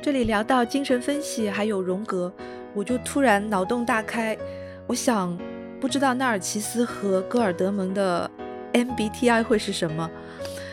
[0.00, 2.32] 这里聊到精神分析还有荣格，
[2.74, 4.38] 我就突然脑洞大开，
[4.86, 5.36] 我想，
[5.80, 8.30] 不知道纳尔奇斯和戈尔德蒙的
[8.76, 10.10] MBTI 会是什么？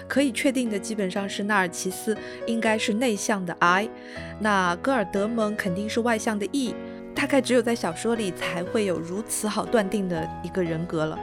[0.05, 3.89] 可以确定的基本上是纳尔奇斯应该是内向的 I，
[4.39, 6.75] 那戈尔德蒙肯定是外向的 E，
[7.15, 11.17] 大概只有在小说里才会有如此好断定的一个人格了。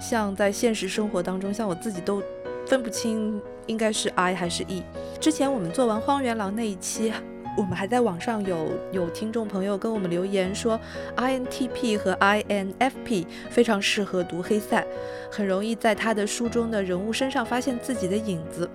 [0.00, 2.22] 像在现实生活当中，像我自己都
[2.66, 4.82] 分不清应该是 I 还是 E。
[5.20, 7.12] 之前我们做完荒原狼那一期。
[7.54, 10.80] 我们还在网上有有听众朋友跟我们留言说
[11.16, 14.82] ，INTP 和 INFP 非常适合读黑塞，
[15.30, 18.68] 很容易在他的书中的人物身上发现自己的影子。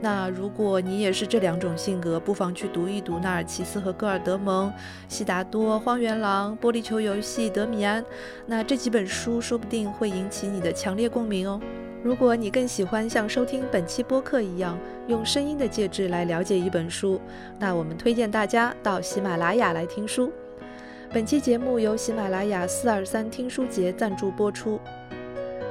[0.00, 4.72] 那如果你也是这两种性格，不妨去读一读纳尔齐斯和戈尔德蒙、
[5.08, 8.04] 悉达多、荒原狼、玻璃球游戏、德米安，
[8.46, 11.60] 那这几本书说不定会引起你的强烈共鸣哦。
[12.00, 17.20] 如果你更喜欢像收听本期播客一样，用声音的介质来了解一本书，
[17.58, 20.32] 那我们推荐大家到喜马拉雅来听书。
[21.12, 24.78] 本期节目由喜马拉雅四二三听书节赞助播出。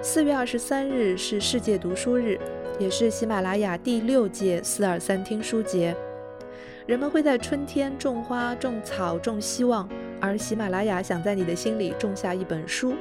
[0.02, 2.38] 四月二十三日是世界读书日，
[2.80, 5.96] 也是喜马拉雅第六届四二三听书节。
[6.86, 9.90] 人们会在春天种花、种草、种希望，
[10.22, 12.94] 而喜马拉雅想在你的心里种下一本书。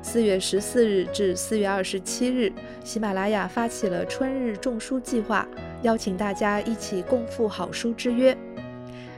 [0.00, 2.52] 四月十四日至四月二十七日，
[2.84, 5.44] 喜马拉雅发起了春日种书计划，
[5.82, 8.36] 邀请大家一起共赴好书之约。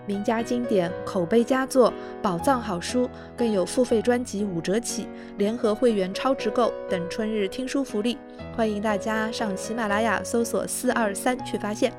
[0.06, 1.92] 名家经典、口碑佳作、
[2.22, 8.16] 宝藏好书，更有付费专辑五折起、联合会员超值购等春日听书福利，
[8.56, 11.92] 欢迎大家上喜马拉雅搜索“四二三”去发现。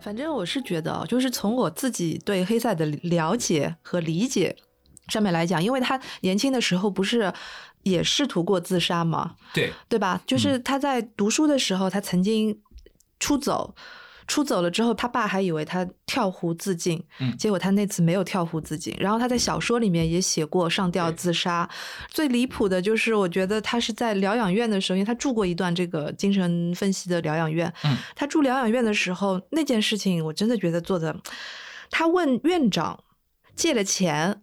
[0.00, 4.56] 反正我是觉得，就是从我自己对黑塞的了解和理解
[5.12, 7.32] 上面来讲，因为他年轻的时候不是
[7.82, 9.34] 也试图过自杀吗？
[9.52, 10.20] 对，对吧？
[10.26, 12.60] 就是他在读书的时候，他曾经
[13.20, 13.74] 出走。
[14.28, 18.94] 出走了之后，他爸还以为他跳湖自尽，嗯，结果他那次没有跳湖自尽。
[18.96, 21.68] 然后他在小说里面也写过上吊自杀。
[22.08, 27.70] 最离谱的就是，我觉得他是在疗养院的时候，因为他住过一段这个精神分析的疗养院。
[27.82, 31.14] 嗯，他住疗养院的时候，那件事情我真的觉得做的，
[31.90, 33.02] 他问院长
[33.56, 34.40] 借了钱，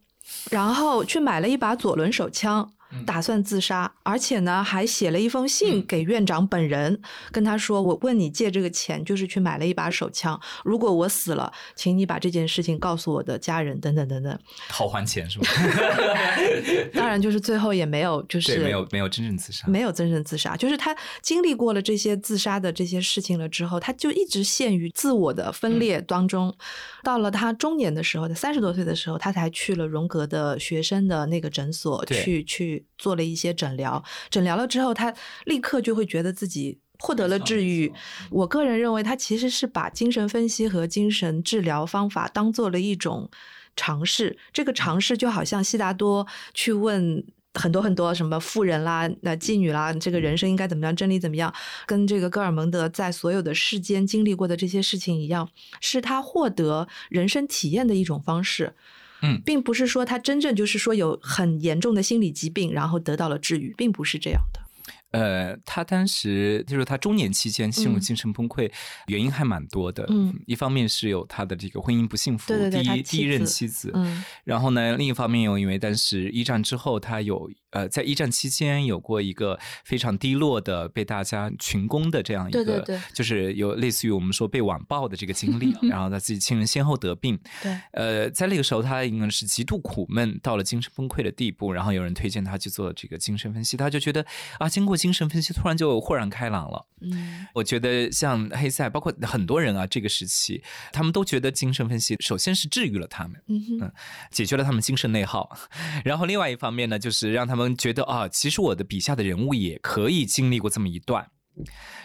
[0.50, 2.72] 然后去买了一把左轮手枪。
[3.06, 7.00] 打算自杀，而且呢，还写了一封信给院长本人，
[7.32, 10.40] 跟他说：“我问你借这个钱，就是去买了一把手枪。
[10.64, 15.46] 如果我死了，请你把这件事情告诉我的家人，等等等等。”讨还钱是吗？
[16.92, 20.56] 当然，就是最后也没有，就是没有没有真正自杀，没有真正自杀。
[20.56, 26.52] 就是他经历过了这些自杀的这些事情了之后，他就一直陷于自我的分裂当中。
[27.04, 32.79] 到了他中年的时候，他三十多岁的时候，他才去了荣格的学生的那个诊所去去。
[32.98, 35.14] 做了一些诊疗，诊疗了之后，他
[35.46, 37.92] 立刻就会觉得自己获得了治愈。
[38.30, 43.30] 我个人认为，他其实是把精神分析和精神治疗方法当做了一种
[43.76, 44.38] 尝试。
[44.52, 51.54] 这个尝试就好像悉达多去问很多很多什么富人啦、那妓女啦，这个人生应该怎么样，真理怎么样，
[51.86, 55.50] 跟这个戈尔蒙德在所有的世间经历过的这些事情一样，
[55.82, 58.76] 是他获得人生体验的一种方式。
[59.22, 64.62] 嗯，并不是说他真正就是说有很严重的心理疾病，然后得到了治愈，并不是这样的。
[65.12, 68.72] 呃，他当时就是他中年期间陷入精神崩溃，
[69.08, 70.06] 原因还蛮多的。
[70.10, 73.92] 嗯，一方面是有他的这个婚姻不幸福，第一第一任妻子。
[73.94, 77.50] 嗯，然后呢，另一方面又因为当时一战之后，他有。
[77.72, 94.26] 呃，在一战期间有过一个非常低落的被大家群攻的这样一个，对就是有类似于我们说被网暴的这个经历， 然后他自己亲人先后得病，对，呃，在那个时候他应该是极度苦闷，到了精神崩溃的地步，然后有人推荐他去做这个精神分析，他就觉得
[94.58, 96.86] 啊，经过精神分析，突然就豁然开朗了。
[97.02, 103.90] 嗯，我觉得像黑塞，包括很多人啊，这个时期他们都觉得精神分析首先是治愈了他们，嗯，
[104.32, 105.50] 解决了他们精神内耗，
[106.04, 107.60] 然后另外一方面呢，就是让他们。
[107.60, 111.30] 们觉得啊，其实我的笔下的人物也可以经历过这么一段，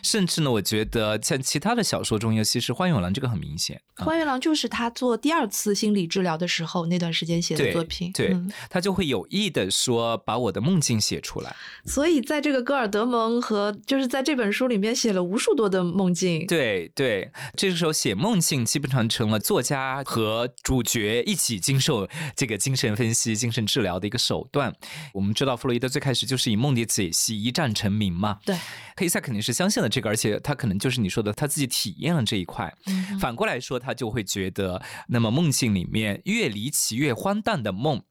[0.02, 3.80] 甚至呢，我觉得像其他的小说中，尤其是《花永郎》这个很明显。
[3.94, 8.10] 啊花月郎就是他做第二次心理治疗的时候那段时间写的作品。
[8.12, 11.54] 对嗯他就会有意的说把我的梦境写出来。
[11.86, 16.44] 所以在这个戈尔德蒙和就是在这本书里面写了无数多的梦境。
[16.46, 24.74] 对对，这个时候写梦境基本上成了作家和主角一起经受这个精神分析、精神治疗的一个手段。
[25.12, 28.56] 我们知道弗洛伊德最开始就是以梦的解析一战成名嘛，对，
[28.96, 32.74] 黑塞肯定是相信了这个，而且他可能就是你说的他自己体验了这一块。
[32.86, 38.02] 嗯反过来说，他就会觉得，那么梦境里面越离奇、越荒诞的梦，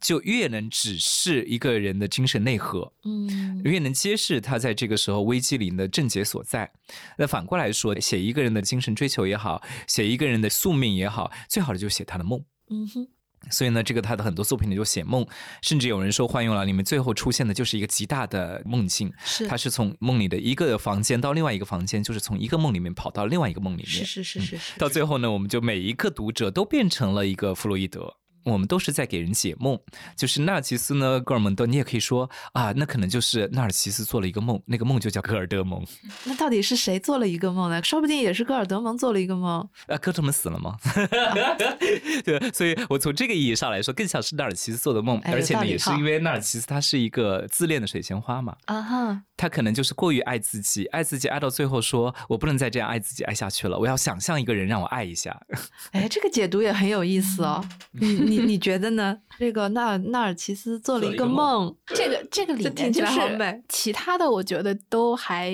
[0.00, 2.92] 就越能指示一个人的精神内核。
[3.04, 6.70] 嗯越能揭示他在这个时候危机里的症结所在。
[7.16, 12.44] 那反过来说，写一个人的精神追求也好，写一个人的宿命也好，最好的就是写他的梦。
[12.70, 13.08] 嗯哼，
[13.50, 15.26] 所以呢，这个他的很多作品里就写梦，
[15.62, 23.88] 甚至有人说《幻用了》里面最后出现的就是一个极大的梦境，是他是从梦里的一个房间到另外一个房间，就是从一个梦里面跑到另外一个梦里面。
[23.88, 24.78] 是是是是是。
[24.78, 28.16] 到最后呢，我们就每一个读者都变成了一个弗洛伊德。
[28.44, 29.78] 我们都是在给人解梦，
[30.16, 35.84] 就是纳尔奇斯呢，戈尔蒙德，你也可以说啊，那可能就是纳尔奇斯做了一个梦，那个梦就叫戈尔德蒙。
[36.24, 37.82] 那到底是谁做了一个梦呢？
[37.82, 39.68] 说不定也是戈尔德蒙做了一个梦。
[39.86, 40.76] 啊，戈特蒙死了吗？
[42.24, 55.40] 对，所以我从这个意义上来说，更像是纳尔奇斯做的梦，哎而且呢也是因为纳尔奇斯他是一个自恋的水仙花嘛，啊哈，他可能就是过于爱自己，爱自己爱到最后说，我不能再这样爱自己爱下去了，我要想象一个人让我爱一下。
[55.92, 57.64] 哎，这个解读也很有意思哦。
[57.92, 59.18] 你你 你觉得呢？
[59.38, 65.52] 这个纳尔纳尔齐斯做了一个梦，这个这个里听起来面就是好美其他的，我觉得都还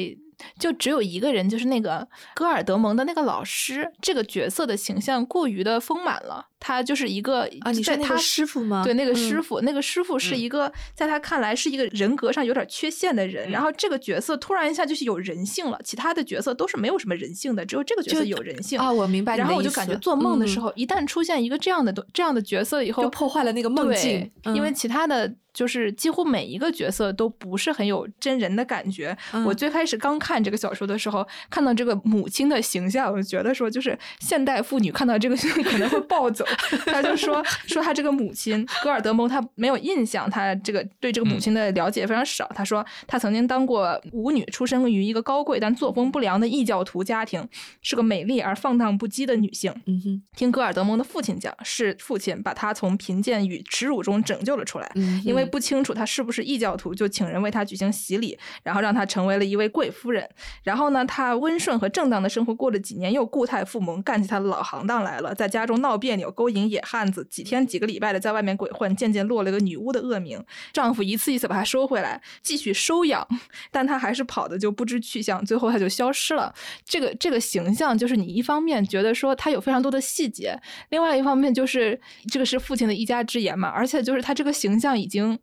[0.58, 6.46] 就只有一个人，就是那个戈尔德蒙的那个老师，这个角色的形象过于的丰满了。
[6.60, 8.82] 他就是一个啊，你说在他那个师傅吗？
[8.84, 29.16] 对，那个师嗯傅，那个师傅是一个在他看来是一个人格上有点缺陷的人，然后这个角色突然一下就是有人性了，其他的角色都是没有什么人性的，只有这个角色有人性啊，我明白然后我就感觉做梦的时嗯候，一旦出现一个这样的这样的角色以后，就破坏了那个梦对境因为嗯其他的就是几乎每一个角色都不是很有真人的感觉。
[29.44, 36.44] 我嗯最开始刚看这个小说的时候，看到这个母亲的形象，我就觉得说，就是现代妇女看到这个 可能会暴走。
[36.86, 42.50] 他就说说他这个母亲戈尔德蒙，他没有印象，他这个对这个母亲的了解非常少。
[42.54, 47.46] 他说他曾经当过舞女，出生于一个高贵但作风不良的异教徒家庭，
[47.82, 49.72] 是个美丽而放荡不羁的女性。
[49.86, 54.90] 嗯哼，听戈尔德蒙的父亲讲，是父亲把他从贫贱与耻辱中拯救了出来。
[54.94, 60.28] 嗯因为不清楚他是不是异教徒，就请人为他举行洗礼，然后让他成为了一位贵夫人。
[60.62, 70.40] 然后呢，他温顺和正当的生活过了几年，又故态复萌，干起他的老行当来了，在家中闹别扭，勾引野汉子，几天几个礼拜的在外面鬼混，渐渐落了个女巫的恶名。
[70.72, 73.26] 丈夫一次一次把她收回来，继续收养，
[73.72, 76.54] 但她还是跑的就不知去向，最后她就消失了。
[76.84, 80.56] 这个这个形象，就是你一方面觉得说她有非常多的细节，
[80.90, 85.36] 另外一方面就是这个是父亲的一家之言嘛，而且就是她这个形象已经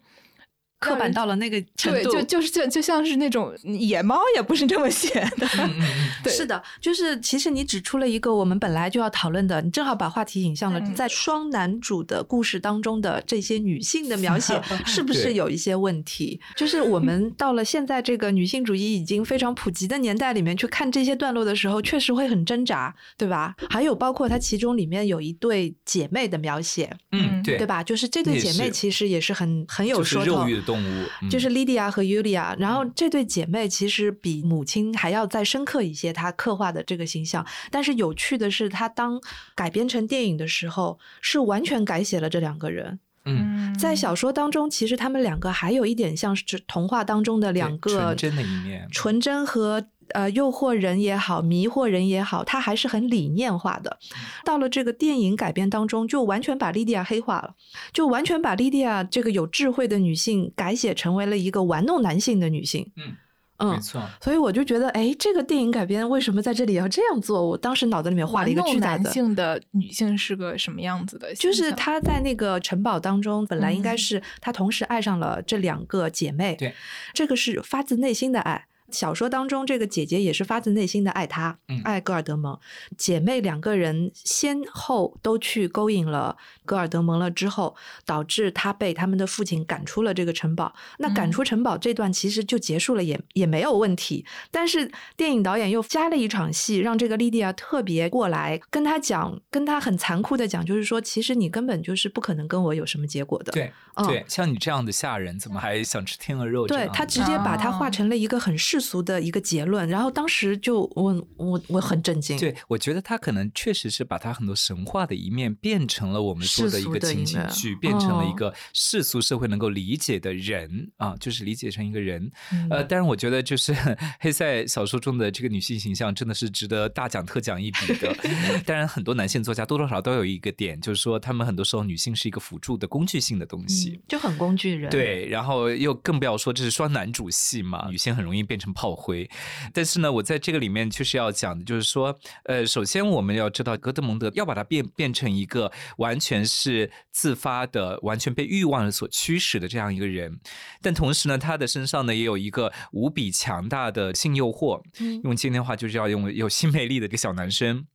[0.79, 5.47] 刻板到了那个程对，度，就就是就就像是那种野猫也不是这么写的，
[6.23, 16.39] 对是的，就是其实你指出了一个我们本来就要讨论的，你正好把话题引向了嗯在双男主的故事当中的这些女性的描写， 是不是有一些问题？
[16.55, 23.55] 就是我们到了现在这个女性主义已经非常普及的年代里面去看这些段落的时候，确实会很挣扎，对吧？
[23.69, 27.65] 还有包括它其中里面有一对姐妹的描写，嗯，对对？
[27.65, 27.83] 吧？
[27.83, 31.29] 就是这对姐妹其实也是很很有说头，动物，嗯。
[31.29, 37.45] 就是 Lydia 和 Yulia，然后这对姐妹其实比母亲还要再深刻一些，她刻画的这个形象。
[37.69, 39.21] 但是有趣的是，她当
[39.55, 42.99] 改编成电影的时候，是完全改写了这两个人。
[43.27, 48.87] 嗯，在小说当中，其实他们两个还有一点像是童话当中的两个纯真的一面。
[48.91, 53.97] 纯真和呃诱惑人也好，迷惑人也好，它还是很理念化的。
[54.43, 57.55] 到了这个电影改编当中，就完全把莉迪亚黑化了，
[57.91, 62.91] 就完全把莉迪亚这个有智慧的女性改写成为了一个玩弄男性的女性。
[62.97, 63.15] 嗯
[63.57, 67.41] 嗯没错，所以我就觉得，哎，这个电影改编为什么在这里要这样做？
[67.47, 69.09] 我当时脑子里面画了一个巨大的。
[69.09, 71.33] 性的女性是个什么样子的？
[71.35, 76.73] 就是她在那个城堡当中，本来应该嗯是她同时爱上了这两个姐妹，对，
[77.13, 78.65] 这个是发自内心的爱。
[78.95, 82.57] 小说当中，这个姐姐也是发自内心的爱他，嗯爱戈尔德蒙。
[82.97, 87.75] 姐妹两个人先后都去勾引了戈尔德蒙了之后，
[88.05, 90.73] 导致他被他们的父亲赶出了这个城堡。
[90.99, 94.25] 那赶嗯出城堡这段其实就结束了，也也没有问题。
[94.49, 103.51] 但是电影导演又加了一场戏，让这个莉迪亚特别过来跟他讲，跟他很残酷的讲，就是说，其实你根本就是不可能跟我有什么结果的。
[103.51, 106.65] 对嗯对，像你这样的下人，怎么还想吃天鹅肉？
[106.67, 109.89] 对他直接把它画啊成了一个很世俗的一个结论。
[109.89, 112.37] 然后当时就我我我很震惊。
[112.37, 122.31] 对，我觉得他可能确实是把他很多神话的一面变成了我们说的一个情景剧，变成了一个世俗社会能够理解的人啊，就是理解成一个人。
[122.69, 123.73] 呃，但是我觉得就是
[124.21, 128.15] 黑塞小说中的这个女性形象真的是值得大讲特讲一笔的。
[128.65, 134.89] 当然，很多男性作家多多少少都有一个点，就是说他们很多时候女性是一个辅助的工具性的东西，就很工具人。
[134.91, 139.29] 对，然后又更不要说这是双男主戏嘛，女性很容易变成炮灰。
[139.73, 150.39] 但是呢，我在这个里面确实要讲的就是说，呃，首先我们要知道，格德蒙德要把它变变成一个完全是自发的、完全被欲望所驱使的这样一个人，
[150.81, 154.81] 但同时呢，他的身上呢也有一个无比强大的性诱惑，
[155.23, 157.85] 用今天话就是要用有性魅力的一个小男生。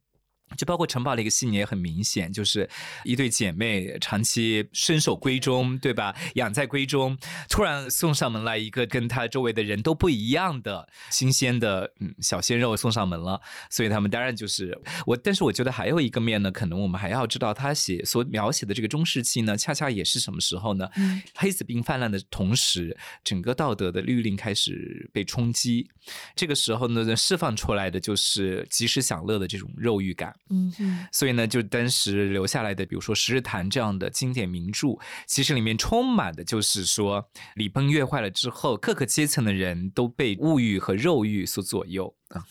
[0.57, 2.68] 就包括城堡的一个细节也很明显，就是
[3.05, 6.14] 一对姐妹长期身守闺中，对吧？
[6.34, 7.16] 养在闺中，
[7.48, 13.40] 突然送上门来一个跟她周围的人都不一样的新鲜的嗯小鲜肉送上门了，
[13.70, 15.16] 所以他们当然就是我。
[15.16, 20.88] 但是我觉得还有一个面呢，可能我们还要知道他写所描写的这个中世纪呢，恰恰也是什么时候呢？
[21.34, 25.88] 黑死病泛滥的同时，整个道德的律令开始被冲击，
[26.34, 30.34] 这个时候呢，释放出来的就是及时享乐的这种肉欲感。
[30.51, 42.44] 嗯，所以呢，就当时留下来的，比如说《十日谈》这样的经典名著，其实里面充满的就是说，礼崩乐坏了之后，各个阶层的人都被物欲和肉欲所左右啊，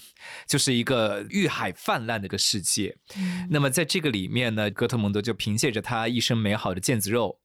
[0.47, 2.97] 就是一个欲海泛滥的一个世界。
[3.49, 7.39] 那么在这个里面呢，哥特蒙德就凭借着他一身美好的腱子肉。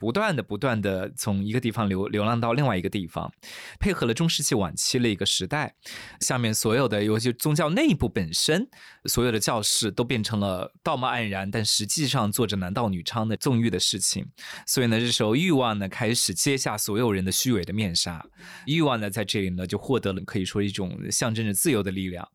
[0.00, 3.30] 不断的、不断的从一个地方流流浪到另外一个地方，
[3.78, 5.74] 配合了中世纪晚期的一个时代，
[6.20, 8.66] 下面所有的，尤其宗教内部本身，
[9.04, 14.26] 所有的教士都变成了道貌岸然，但实际上做着男盗女娼的纵欲的事情。
[14.66, 18.24] 所以呢，这时候欲望呢开始揭下所有人的虚伪的面纱，
[18.64, 22.26] 欲望呢在这里呢就获得了可以说一种象征着自由的力量。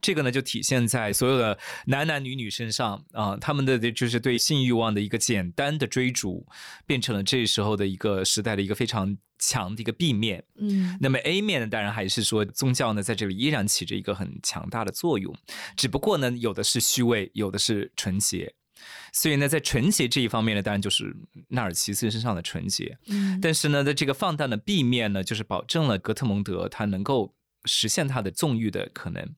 [0.00, 6.46] 这个呢就体现在所有的男男女女身上啊，他们的就是对性欲望的一个简单的追逐，
[6.86, 7.07] 变成。
[7.08, 15.34] 成了这时候的一个时代的一个非常强的一个 B 面，嗯，那么 A 面呢，当然还是说宗教呢在这里依然起着一个很强大的作用，
[15.74, 18.54] 只不过呢，有的是虚伪，有的是纯洁，
[19.12, 21.16] 所以呢，在纯洁这一方面呢，当然就是
[21.48, 27.34] 纳尔齐斯身上的纯洁，嗯，但是呢，在这个放荡的 B 面呢，就是保证了格特蒙德他能够。
[27.64, 29.34] 实现他的纵欲的可能，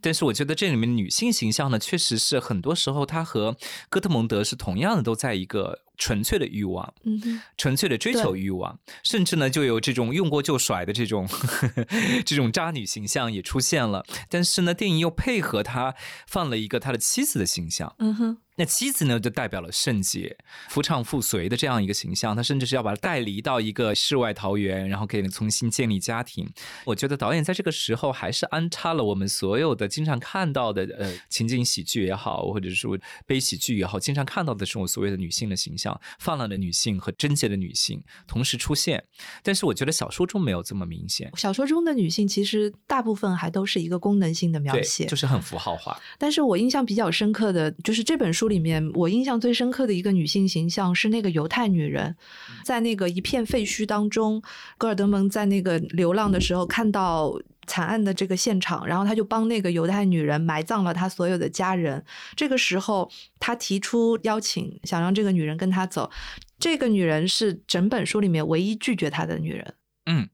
[0.00, 3.56] 但是我觉得这里面女性形象呢，确实是很多时候她和
[3.90, 11.28] 哥特蒙德是同样的，都在一个纯粹的欲望，嗯，纯粹的追求欲望，甚至呢就有这种用过就甩的这种
[12.24, 14.06] 这种渣女形象也出现了。
[14.30, 15.94] 但是呢，电影又配合他
[16.26, 18.38] 放了一个他的妻子的形象，嗯哼。
[18.58, 20.36] 那妻子呢，就代表了圣洁、
[20.68, 22.34] 夫唱妇随的这样一个形象。
[22.34, 26.50] 他甚至是要把他带离到一个世外桃源，然后给你重新建立家庭。
[26.84, 39.04] 我觉得导演在这个时候还是安插了我们所有的经常看到的呃情景喜剧也好，或者是说悲喜剧也好，经常看到的这种所谓的女性的形象，放浪的女性和贞洁的女性同时出现。
[39.44, 41.30] 但是我觉得小说中没有这么明显。
[41.36, 45.96] 小说中的女性其实大部分还都是一个功能性的描写，就是很符号化。
[46.18, 48.47] 但是我印象比较深刻的就是这本书。
[48.48, 52.16] 里面我印象最深刻的一个女性形象是那个犹太女人，
[52.64, 54.42] 在那个一片废墟当中，
[54.76, 62.02] 戈尔德蒙在那个流浪的时候看到惨案的这个现场，然后他就帮那个犹太女人埋葬了他所有的家人。
[62.34, 66.10] 这个时候，他提出邀请，想让这个女人跟他走。
[66.58, 69.74] 这个女人是整本书里面唯一拒绝他的女人。
[70.06, 70.28] 嗯，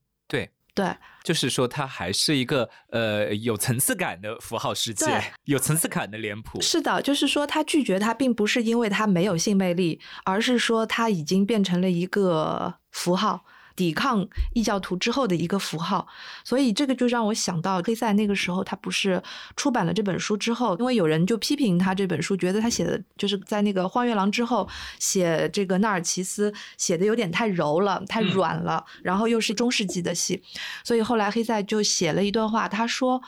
[0.74, 0.94] 对。
[1.22, 5.06] 就是说，它还是一个呃有层次感的符号世界，
[5.44, 6.60] 有层次感的脸谱。
[6.60, 13.46] 是的，就是说，他拒绝他，并不是因为他没有性魅力，而是说他已经变成了一个符号。
[13.76, 16.06] 抵抗异教徒之后的一个符号，
[16.44, 19.22] 所以这个就让我想到黑塞那个时候，他不是
[19.56, 24.68] 出版了这本书之后，因为有人就批评他这本书，觉得他写的就是在那个《荒原狼》之后
[24.98, 30.42] 写这个纳尔奇斯写的有点太柔了，太软了，然后又是中世纪的戏，
[30.84, 33.20] 所以后来黑塞就写了一段话，他说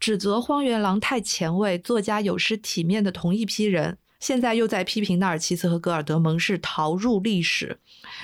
[0.00, 3.98] 指责《荒原狼》太前卫，作家有失体面的同一批人。
[4.24, 7.78] 现在又在批评纳尔齐斯和格尔德蒙是逃入历史。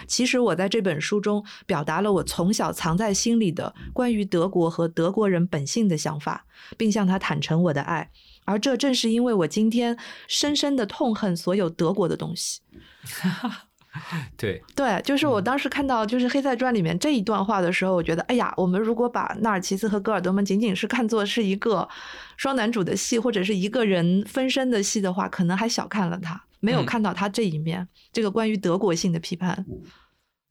[0.07, 6.47] 其实我在这本书中表达了我从小藏在心里的关于德国和德国人本性的想法，
[6.79, 8.11] 并向他坦诚我的爱。
[8.47, 12.63] 而这正是因为我今天深深的痛恨所有德国的东西。
[14.37, 14.63] 对。
[14.75, 21.89] 对，就是我当时看到就是《黑塞传》里面这一段话的时候，我觉得，哎呀，我们如果把纳尔齐斯和戈尔德们仅仅是看作是一个
[22.37, 29.65] 双男主的戏，或者是一个人分身的戏的话，可能还小看了他，没有看到他这一面，这个关于德国性的批判。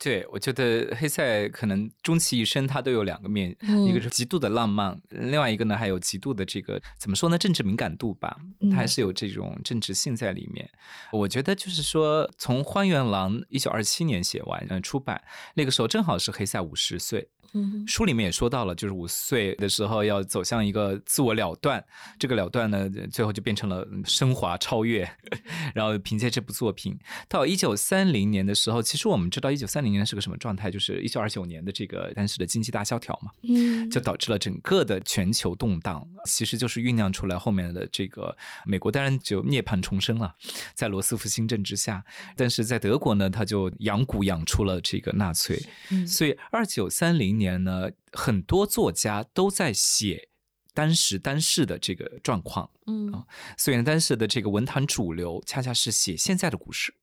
[0.01, 10.69] 对，我觉得黑塞可能终其一生，他都有两个面，嗯一个是极度的浪漫，另外一个呢还有极度的这个怎么说呢，政治敏感度吧，嗯他还是有这种政治性在里面。
[11.11, 15.21] 我觉得就是说，从《荒原狼》一九二七年写完，嗯，出版
[15.55, 17.27] 那个时候正好是黑塞五十岁。
[17.53, 21.83] 嗯书里面也说到了，就是五岁的时候要走向一个自我了断，
[22.17, 25.09] 这个了断呢，最后就变成了升华超越。
[25.73, 26.97] 然后凭借这部作品，
[27.27, 33.89] 到一九三零年的时候，其实我们知道一九三零年是个什么状态，就是一九二九年的这个当时的经济大萧条嘛，嗯。
[33.89, 38.35] 就导致了整个的全球动荡，其实就是酝酿出来后面的这个
[38.65, 40.35] 美国当然就涅槃重生了，
[40.75, 42.03] 在罗斯福新政之下，
[42.35, 46.07] 但是在德国呢，他就养蛊养出了这个纳粹，嗯。
[46.07, 50.29] 所以二九三零年呢，很多作家都在写
[50.75, 53.11] 当时当世的这个状况，嗯
[53.57, 56.93] 所以呢，当时的这个文坛主流恰恰是写现在的故事。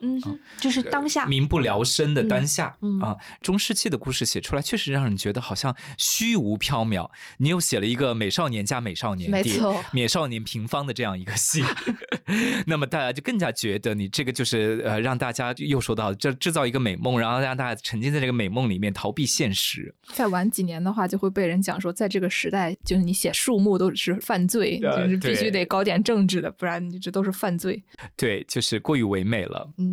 [0.00, 0.20] 嗯，
[0.60, 7.10] 就是当下，民不聊生的当下、嗯嗯啊，中世纪的故事写出来，确实让人觉得好像虚无缥缈。
[7.38, 11.62] 你又写了一个美少年加美少年叠没错美少年平方的这样一个戏，
[12.66, 19.94] 那么大家就更加觉得你这个就是呃，让大家又说到这制造一个美梦，然后让大家沉浸在这个美梦里面逃避现实。
[20.12, 27.82] 再晚几年的话，就会被人讲说，在这个时代，就是你写树木都是犯罪，呃就是必须得搞点政治的，不然你这都是犯罪。
[28.16, 29.72] 对，就是过于唯美了。
[29.78, 29.85] 嗯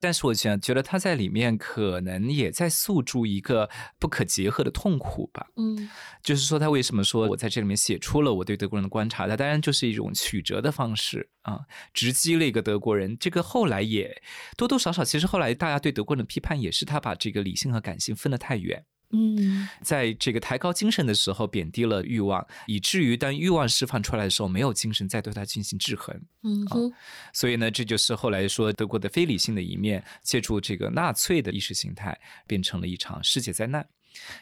[0.00, 3.70] 但是我想觉得他在里面可能也在诉诸一个
[4.00, 5.46] 不可结合的痛苦吧。
[5.54, 5.88] 嗯
[6.24, 9.28] 就是说，他为什么说我在这里面写出了我对德国人的观察？
[9.28, 11.60] 他当然就是一种曲折的方式啊，
[11.94, 13.16] 直击了一个德国人。
[13.16, 14.22] 这个后来也
[14.56, 18.84] 多多少少，其实后来大家对德国人的批判也是他把这个理性和感性分得太远。
[19.12, 26.18] 嗯在这个抬高精神的时候，贬低了欲望，以至于当欲望释放出来的时候，没有精神再对它进行制衡。
[26.42, 26.92] 嗯哼
[27.32, 33.86] 所以呢，这就是后来说德国的非理性的一面，借助这个纳粹的意识形态，变成了一场世界灾难。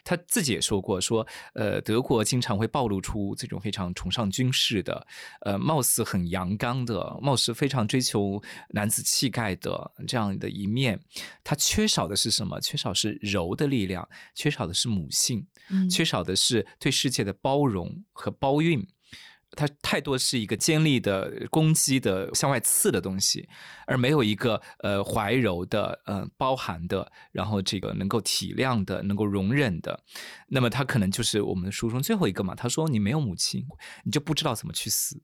[0.05, 5.07] 他自己也说过，说呃，德国经常会暴露出这种非常崇尚军事的，
[5.43, 11.01] 呃，貌似很阳刚的，貌似非常追求男子气概的这样的一面。
[11.43, 12.61] 他缺少的是什么？
[12.61, 18.87] 缺少是柔的力量，缺少的是母性，嗯缺少的是对世界的包容和包运。
[19.57, 23.49] 它太多是一个尖利的、攻击的、向外刺的东西，
[23.87, 29.99] 而没有一个呃怀柔的、呃包含的，然后这个能够体谅的、能够容忍的。
[30.49, 32.55] 那么他可能就是我们的书中最后一个嘛。
[32.55, 33.67] 他说：“你没有母亲，
[34.05, 35.21] 你就不知道怎么去死，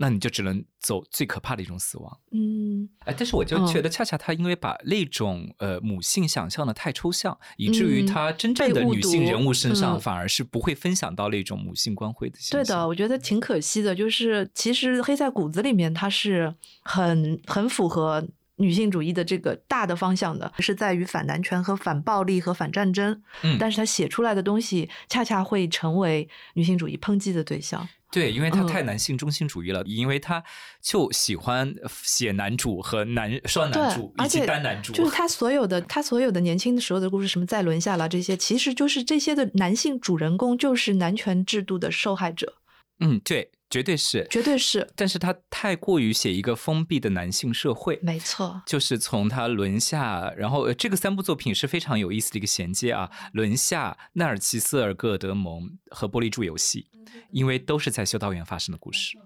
[0.00, 13.94] 那你就只能走最可怕的一种死亡。”嗯哎，但是我就觉得，恰恰他因为把那种呃母性想象的太抽象，以至于嗯他真正的女性人物身上嗯反而是不会分享到那种母性光辉的形对的，我觉得挺可惜的。
[13.94, 18.26] 就是其实黑在骨子里面，它是很很符合
[18.56, 23.22] 女性主义的这个大的方向的，是在于反男权和反暴力和反战争。
[23.42, 27.86] 嗯但是他写出来的东西，恰恰会成为女性主义抨击的对象。
[28.10, 28.66] 对，因为他嗯。
[28.66, 30.42] 太男性中心主义了，因为他
[30.82, 42.54] 就喜欢写男主和男双男主以及而且单男主，就是他所有的他所有的年轻的时候的故事，什么再轮下了这些，其实就是这些的男性主人公就是男权制度的受害者，
[43.00, 44.86] 嗯，对，绝对是，绝对是。
[44.96, 48.60] 但是他太过于写一个封闭的男性社会，没错。
[48.66, 56.88] 就是从他轮下，然后、呃、这个三部作品是非常有意思的一个衔接啊，轮下、纳尔齐斯尔戈尔德蒙和玻璃柱游戏，
[57.30, 59.16] 因为都是在修道院发生的故事。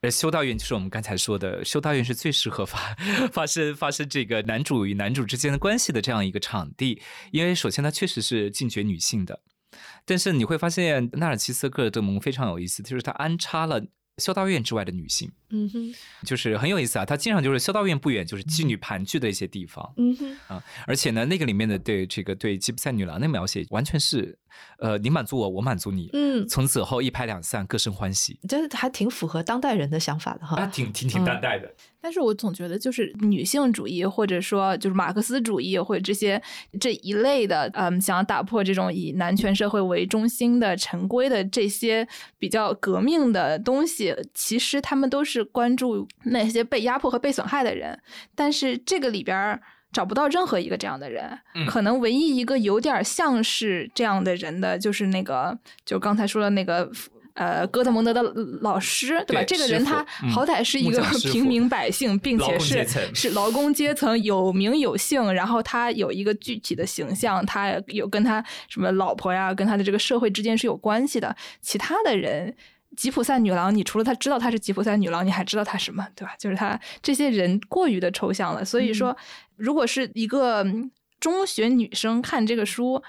[0.00, 2.78] 呃，修道院就是我们刚才说的，修道院是最适合发
[3.32, 7.02] 发生发生这个男主与男主之间的关系的这样一个场地，
[7.32, 9.40] 因为首先它确实是禁绝女性的，
[10.04, 13.82] 但是你会发现纳尔齐斯克尔德蒙非常有意思，就是他安插了
[14.18, 15.30] 修道院之外的女性。
[15.50, 15.94] 嗯哼，
[16.26, 24.38] 就是很有意思啊，他经常就是修道院不远就是妓女盘踞的一些地方嗯哼，啊，而且呢，那个里面的对这个对吉普赛女郎的描写完全是，
[24.78, 28.38] 呃，你满足我，我满足你，嗯，从此后一拍两散，各生欢喜。
[28.48, 30.56] 这还挺符合当代人的想法的哈。
[30.56, 30.88] 啊，挺。
[30.98, 36.42] 挺挺当代的，但是我总觉得，就是女性主义，或者说就是马克思主义，或者这些
[36.80, 48.00] 这一类的，嗯，想要打破这种以男权社会为中心的陈规的这些比较革命的东西，其实他们都是关注那些被压迫和被损害的人，
[48.34, 49.62] 但是这个里边儿。
[49.92, 56.90] 找不到任何一个这样的人，嗯可能唯一一个有点像是这样的人的，就是那个，就刚才说的那个，
[57.34, 58.22] 呃，哥特蒙德的
[58.60, 59.42] 老师，对吧？
[59.42, 61.00] 对这个人他嗯好歹是一个
[61.32, 71.34] 平民百姓，并且是是劳工阶层，有名有姓，然后他有一个具体的形象，他有跟他什么老婆呀，跟他的这个社会之间是有关系的。
[71.62, 72.54] 其他的人，
[72.96, 76.34] 吉普赛女郎，你除了他知道她是吉普赛女郎，你还知道她什么，对吧？
[76.38, 79.16] 就是她这些人过于的抽象了，所以说，
[79.56, 80.66] 如果是一个。
[81.20, 83.02] 中学女生看这个书，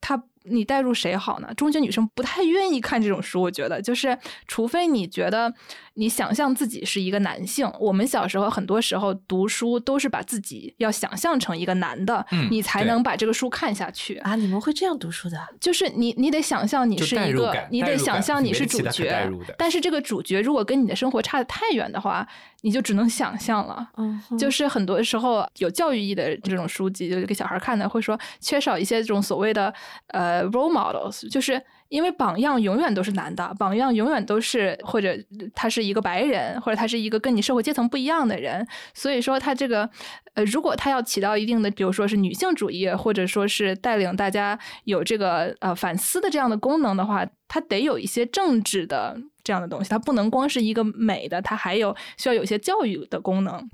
[0.00, 1.54] 她你带入谁好呢？
[1.54, 5.54] 中学女生不太愿意看这种书，我觉得就是，除非你觉得
[5.98, 7.70] 你想象自己是一个男性。
[7.80, 14.14] 我们小时候很多时候读书都是把自己要想象成一个男的，嗯你才能把这个书看下去。
[14.18, 15.36] 啊，你们会这样读书的？
[15.60, 19.28] 就是你，你得想象你是一个，你得想象你是主角，
[19.58, 22.26] 但是这个主角如果跟你的生活差得太远的话，
[22.60, 23.90] 你就只能想象了。
[23.96, 29.74] 嗯，就是很多时候有教育意义的这种书籍，就是给小孩看的，会说缺少一些这种所谓的
[30.08, 35.16] 呃 role models，就是因为榜样永远都是男的，榜样永远都是或者
[35.54, 39.88] 他是一个白人，或者他是一个跟你社会阶层不一样的人，所以说他这个
[40.34, 53.68] 呃，如果他要起到一定的，比如说是女性主义，或者说是带领大家有这个呃反思的这样的功能的话，他得有一些政治的这样的东西，它不能光是一个美的，它还有需要有一些教育的功能。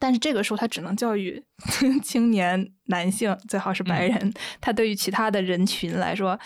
[0.00, 1.40] 但是这个时候，他只能教育
[2.02, 4.34] 青年男性，最好是白人。
[4.60, 6.36] 他对于其他的人群来说，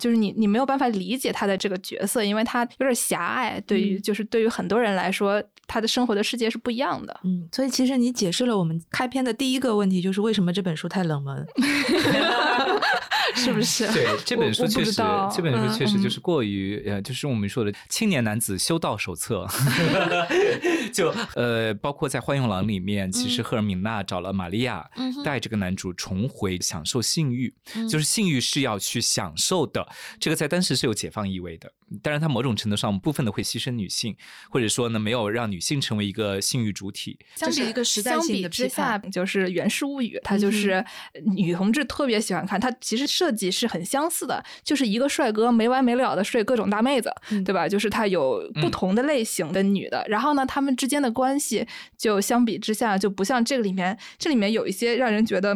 [0.00, 3.62] 就是你你没有办法理解他的这个角色，因为他有点狭隘。
[3.66, 7.20] 对于、嗯就是对于很多人来说，他的生活的世界是不一样的。
[7.22, 11.46] 嗯，所以其实你解释了我们开篇的第一个问题，就是为什么这本书太冷门。
[13.36, 13.86] 是不是？
[13.92, 19.46] 对 这本书确实这本书确实嗯就是过于呃，就是我们说的青年男子修道手册。
[20.92, 24.84] 就呃，包括在《幻用狼》里面，其实赫尔敏娜找了玛利亚，
[25.24, 27.54] 带这个男主重回享受性欲，
[27.88, 29.86] 就是性欲是要去享受的。
[30.18, 31.72] 这个在当时是有解放意味的，
[32.02, 34.16] 当然它某种程度上部分的会牺牲女性，
[34.50, 37.18] 或者说呢没有让女性成为一个性欲主体。
[37.36, 40.84] 相比一个时代性的相比之下，就是《源氏物语》，它就是
[41.36, 42.58] 女同志特别喜欢看。
[42.60, 47.68] 它其实设计是很相似的，就是一个帅哥没完没了的睡各种大妹子，嗯对吧？
[47.68, 51.66] 就是他有不同的类型的女的，然后呢，他们之间的关系
[51.98, 55.54] 就相比之下就不像这个里面，这里面有一些让人觉得。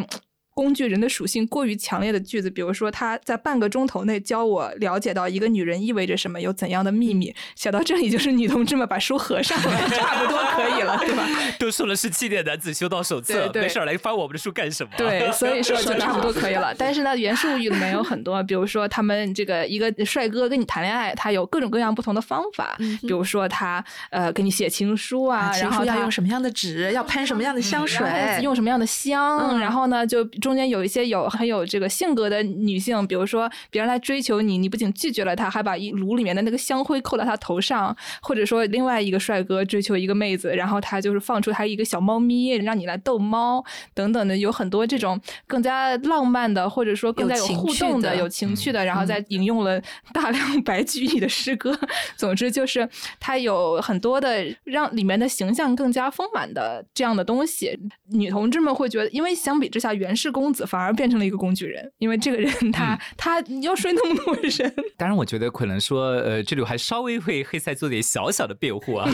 [0.54, 7.34] 工具人的属性过于强烈的句子，比如说他在半个钟头内教我了解到一个女人意味着什么，有怎样的秘密。
[7.56, 11.26] 写到这里就是女同志们把书合上了， 差不多可以了， 对吧？
[11.58, 16.72] 都说了是青年男子修道手对对没事儿来翻我们的书干什么对， 所以说就差不多可以了。
[16.76, 28.06] 但是呢，《原术语》里面有很多，比如说他们这个一个帅哥跟你谈恋爱，他有各种各样不同的方法，比如说他呃给你写情书啊，然后要用什么样的纸，要喷什么样的香水，
[28.42, 43.64] 用什么样的香，嗯然后呢，就中间有一些有很有这个性格的女性，比如说别人来追求你，你不仅拒绝了他，还把一炉里面的那个香灰扣到他头上，或者说另外一个帅哥追求一个妹子，然后他就是放出他一个小猫咪，让你来逗猫
[43.94, 49.80] 等等的，有很多这种更加浪漫的，或者说更加有互动的、有情趣的，然后再引用了
[50.12, 51.74] 大量白居易的诗歌。
[52.18, 52.86] 总之就是
[53.18, 57.78] 它有很多的让里面的形象更加丰满的这样的东西。
[58.10, 69.08] 女同志们会觉得，因为相比之下，袁氏公子反而变成了一个工具人，因为这个人他、他要睡那么多人，当然，我觉得可能说，呃，这里我还稍微为黑塞做点小小的辩护啊，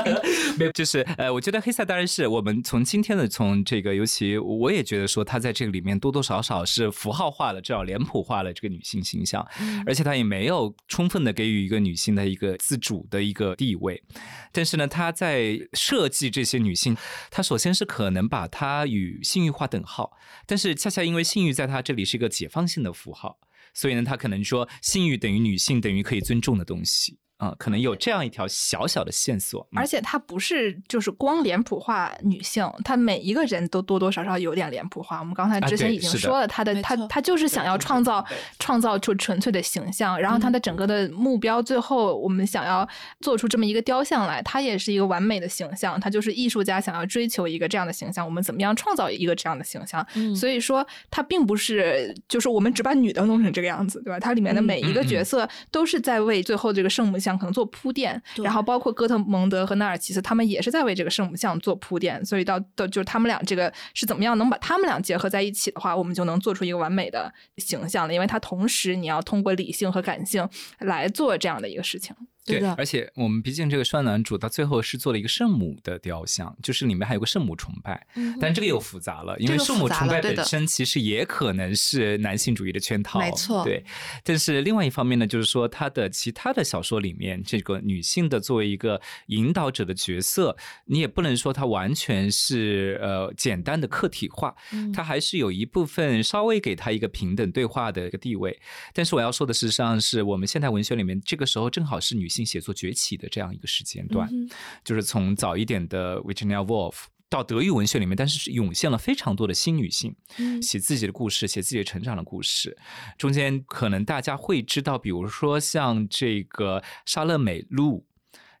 [0.58, 9.46] 没有，就是呃，我觉得黑塞当然是我们从今天的从这个，尤其我也觉得说，他在这个里面多多少少是符号化了，至少脸谱化了这个女性形象，
[9.86, 14.02] 而且他也没有充分的给予一个女性的一个自主的一个地位，
[14.50, 16.96] 但是呢，他在设计这些女性，
[17.30, 20.10] 他首先是可能把她与性欲划等号，
[20.46, 23.40] 但是是恰恰因为性欲在他这里是一个解放性的符号。
[23.74, 29.66] 所以呢，他可能说性欲等于女性等于可以尊重的东西啊、可能有这样一条小小的线索。
[29.72, 35.18] 嗯而且她不是就是光脸谱化女性，她每一个人都多多少少有点脸谱化。
[35.18, 38.24] 我们刚才啊之前已经说了，她的他没错他就是想要创造
[38.60, 42.88] 创造出纯粹的形象，然后她的整个的目标，最后我们想要
[43.20, 50.06] 做出这么一个雕像来，她也是一个完美的形象，她就是艺术家想要追求一个这样的形象，我们怎么样创造一个这样的形象？
[50.14, 54.20] 嗯所以说，她并不是就是我们只把女的弄成这个样子，对吧？
[54.20, 62.24] 它里面的每一个嗯嗯角色都是在为最后这个圣母像可能做铺垫，然后包括哥特蒙德和纳尔齐斯，他们也是在为这个圣母像做铺垫。
[62.24, 68.14] 所以到到就是他们俩这个是怎么样能把他们俩结合在一起的话，我们就能做出一个完美的形象了。
[68.14, 72.14] 因为它同时你要通过理性和感性来做这样的一个事情。
[72.44, 78.06] 对的而且我们毕竟这个双男主到最后是做了一个圣母的雕像，就是里面还有个圣母崇拜，
[78.40, 83.84] 但这个又复杂了，因为圣母崇拜本身其实也可能是男性主义的圈套，没错对。
[84.24, 98.58] 但是另外一方面呢，就是说他的其他的小说里面，这个女性的作为一个引导者的角色，你也不能说她完全是呃简单的客体化，嗯它还是有一部分稍微给她一个平等对话的一个地位。
[98.92, 104.48] 但是我要说的，事实上是我们现代文学里面，这个时候正好是女性写作崛起的这样一个时间段，嗯
[104.82, 107.04] 就是从早一点的 Virginia Woolf。
[107.28, 112.76] 到德语文学里面，但是涌现了非常多的新女性，嗯写自己的故事，写自己的成长的故事。
[113.16, 118.06] 中间可能大家会知道，比如说像这个莎乐美露。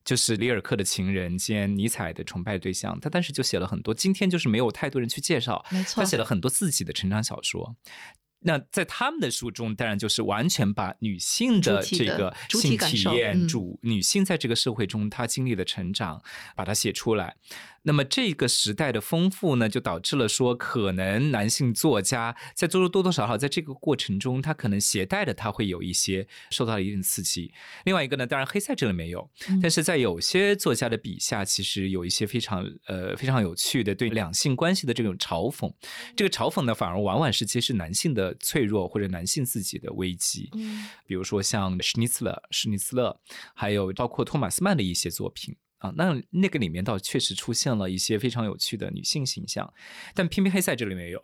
[0.04, 7.76] 就是里尔克的情人兼尼采的崇拜对象，他当时就写了很多，今天就是没有太多人去介绍，没错他写了很多自己的成长小说。
[8.44, 16.22] 那在他们的书中，当然就是完全把女性的这个性体验、嗯主女性在这个社会中她经历的成长，
[16.54, 17.36] 把它写出来。
[17.84, 27.52] 那么这个时代的丰富呢，就导致了说，可能男性作家在多多多少少在这个过程中，他可能携带的他会有一些受到了一定刺激。
[27.84, 35.72] 另外一个呢，当然黑塞这里没有，嗯但是在有些作家的笔下，其实有一些非常呃非常有趣的对两性关系的这种嘲讽。
[36.16, 40.48] 这个嘲讽呢，反而往往是揭示男性的脆弱或者男性自己的危机。
[40.54, 43.20] 嗯比如说像史尼斯勒、史尼斯勒，
[43.54, 45.56] 还有包括托马斯曼的一些作品。
[45.82, 49.70] 啊，那那个里面倒确实出现了一些非常有趣的女性形象，
[50.14, 51.20] 但偏偏黑塞这里没有。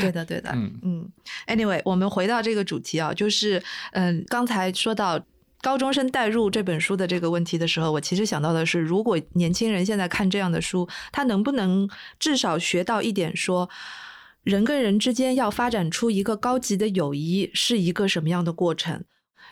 [0.00, 1.12] 对的，对的， 嗯嗯。
[1.46, 3.62] Anyway，我们回到这个主题啊，就是
[3.92, 5.26] 嗯、刚才说到。
[5.62, 13.70] 高中生带入这本书的这个问题的时候，我其实想到的是，如果年轻人现在看这样的书，他能不能至少学到一点说，
[14.42, 19.04] 人跟人之间要发展出一个高级的友谊是一个什么样的过程？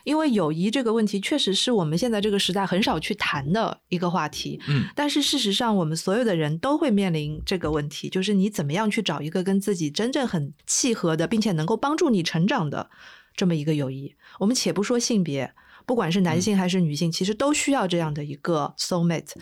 [0.04, 4.60] 因为友谊这个问题，确实是我们现在这个时代很少去谈的一个话题。
[4.68, 12.90] 嗯，但是事实上，我们所有的人都会面临这个问题，就是你怎么样去找一个跟自己真正很契合的，并且能够帮助你成长的
[13.36, 14.14] 这么一个友谊。
[14.38, 15.54] 我们且不说性别，
[15.86, 19.34] 不管是男性还是女性，其实都需要这样的一个 soul mate。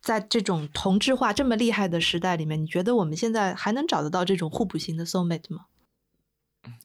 [0.00, 5.66] 在这种同质化这么厉害的时代里面，你觉得我们现在还能找得到这种互补型的 soul mate 吗？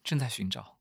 [0.03, 0.77] 正在寻找。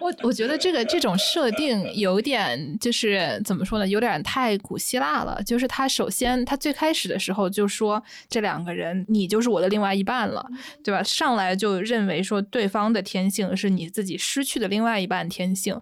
[0.00, 5.42] 我我觉得这个这种设定有点就是怎么说呢，有点太古希腊了。
[5.44, 10.44] 就是他首先他最开始的时候就说这两个人你就是我的另外一半了，
[10.82, 11.02] 对吧？
[11.02, 15.80] 上来就认为说对方的天性是你自己失去的另外一半天性，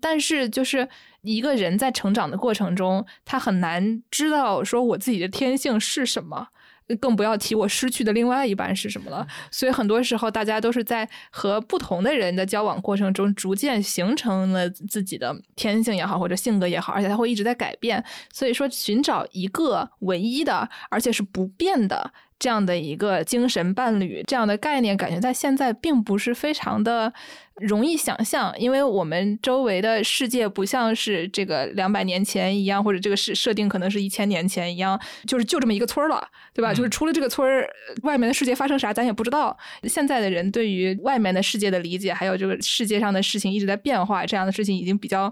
[0.00, 0.88] 但是就是
[1.22, 6.48] 一个人在成长的过程中，他很难知道说我自己的天性是什么。
[6.96, 9.26] 更不要提我失去的另外一半是什么了。
[9.50, 18.04] 所以很多时候，大家都是在和不同的人的交往过程中，逐渐形成了自己的天性也好，或者性格也好，而且他会一直在改变。
[18.32, 22.12] 所以说，寻找一个唯一的，而且是不变的。
[22.40, 27.12] 这样的一个精神伴侣，这样的概念，感觉在现在并不是非常的
[27.56, 36.72] 容易想象，因为我们周围的世界不像是这个两百年前一样，或者这个设设定可能是一千年前一样，就是就这么一个村儿了，对吧？
[36.72, 37.68] 嗯就是除了这个村儿，
[38.04, 39.56] 外面的世界发生啥咱也不知道。
[39.84, 45.30] 现在的人对于外面的世界的理解，还有这个世界上的事情一直在变化，这样的事情已经比较。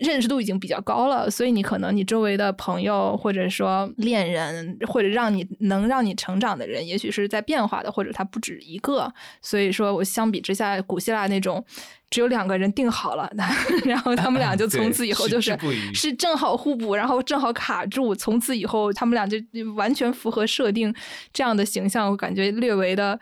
[0.00, 9.12] 认识度已经比较高了，所以你可能你周围的朋友或者说恋人，或者让你能让你成长的人，也许是在变化的，或者他不止一个。
[9.42, 11.64] 所以说我相比之下，古希腊那种
[12.10, 13.30] 只有两个人定好了，
[13.84, 15.56] 然后他们俩就 从此以后就是
[15.94, 20.94] 是正好互补，然后正好卡住，从此以后他们俩就就完全符合设定
[21.32, 23.18] 这样的形象，我感觉略微的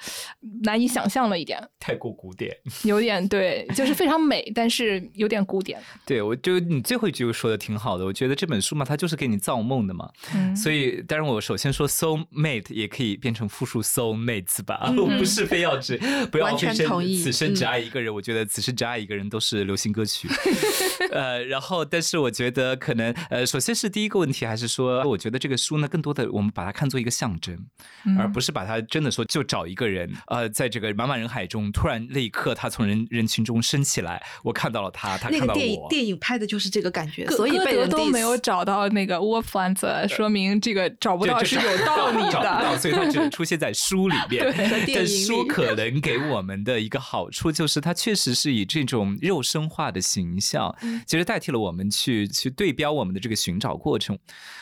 [0.62, 2.54] 难以想象了一点，太过古典。
[2.84, 5.80] 有点对，就是非常美，但是有点古典。
[6.04, 10.08] 对，我就你最后一句说的挺好的，我觉得这本书嘛，它就是给你造梦的嘛。
[10.34, 15.96] 嗯所以，当然我首先说 soul mate 也可以变成复数 soul mates 吧，嗯我不是非要只
[16.30, 20.28] 不要完全非生同意此生只嗯爱一个人，我觉得此生只爱一个人都是流行歌曲。
[21.10, 27.56] 呃，然后，但是我觉得可能呃，首先是第一个问题，还是说，我觉得这个书呢，更多的我们把它看作一个象征，
[28.04, 35.88] 嗯而不是把它真的说就找一个人，呃，在这个茫茫人海中，突然那一刻他从人人群中升起来，我看到了他，他看到那个电影我。
[35.88, 42.78] 电影拍的就是这个感觉，歌所以歌德被人都没有找到那个 w a r p l a n t 说明这个找不到是有 道理找不到，的。
[42.78, 44.44] 所以它只能出现在书里面。
[44.94, 54.18] 但书可能给我们的一个好处就是，它确实是以这种肉身化的形象，嗯其实代替了我们去去对标我们的这个寻找过程。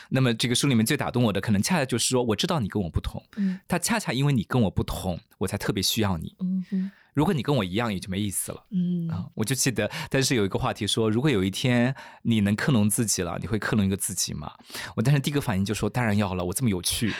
[0.09, 6.35] 那么这个书里面最打动我的，可能恰恰就是说，我知道你跟我不同，嗯它恰恰因为你跟我不同，我才特别需要你。
[6.39, 8.65] 嗯哼如果你跟我一样，也就没意思了。
[8.71, 14.51] 嗯啊，我就记得，但是有一个话题说，如果有一天你能克隆自己了，你会克隆一个自己吗？
[14.97, 17.13] 我当时第一个反应就说，当然要了，我这么有趣。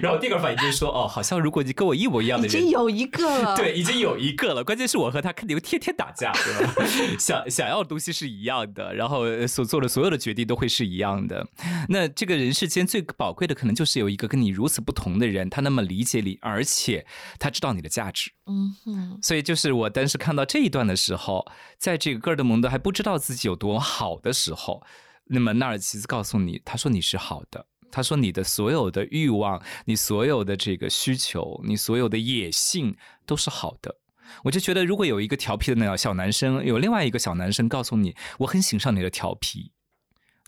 [0.00, 4.62] 然后第二个反应就是说，哦，好像如果你跟我一模一样的人，已经有一个了，对，已经有一个了。
[4.64, 6.84] 关键是我和他肯定天天打架，对吧？
[7.18, 11.46] 想想要的东西是一样的，然后呃所做的所有的决定都会是一样的。
[11.88, 17.06] 那这个人世间最宝贵的，可能就是有一个跟你如此不同的人，他那么理解你，而且
[17.38, 18.30] 他知道你的价值。
[18.46, 21.46] 嗯哼，所以就是我当时看到这一段的时候，
[21.78, 24.82] 在这个戈尔德蒙德还不知道自己有多好的时候，
[25.26, 33.96] 那么纳尔齐斯告诉你，他说你是好的，他说你的所有的欲望，你所有的这个需求，你所有的野性都是好的。
[34.44, 39.72] 我就觉得，如果有一个调皮的那小男生，有另外一个小男生告诉你，我很欣赏你的调皮。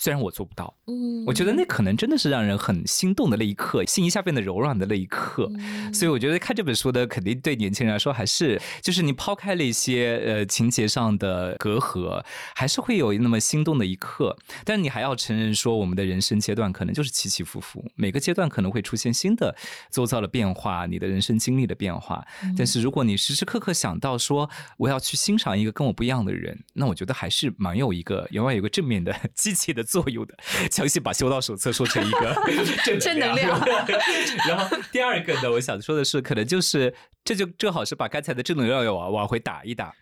[0.03, 5.47] 虽然我做不到，嗯，我觉得那可能真的是让人很心动的那一刻，心一下变得柔软的那一刻。
[5.93, 12.25] 所以我觉得看这本书的肯定对年轻人来说，还是就是你抛开了一些呃情节上的隔阂，
[12.55, 14.35] 还是会有那么心动的一刻。
[14.65, 19.55] 但是你还要承认说，我们的人生阶段可能就是起起伏伏，每个阶段可能会出现新的
[19.91, 22.27] 周遭的变化，你的人生经历的变化。
[22.57, 24.49] 但是如果你时时刻刻想到说
[24.79, 29.85] 我要去欣赏一个跟我不一样的人，那我觉得还是蛮有一个，永远有个正面的 积极的。
[29.91, 30.37] 作用的，
[30.71, 32.35] 强行把修道手册说成一个
[33.01, 33.59] 正能量。
[34.47, 39.93] 然后第二个呢，我想说的是，可能就是这就正好是把刚才的正能量要往往回打一打。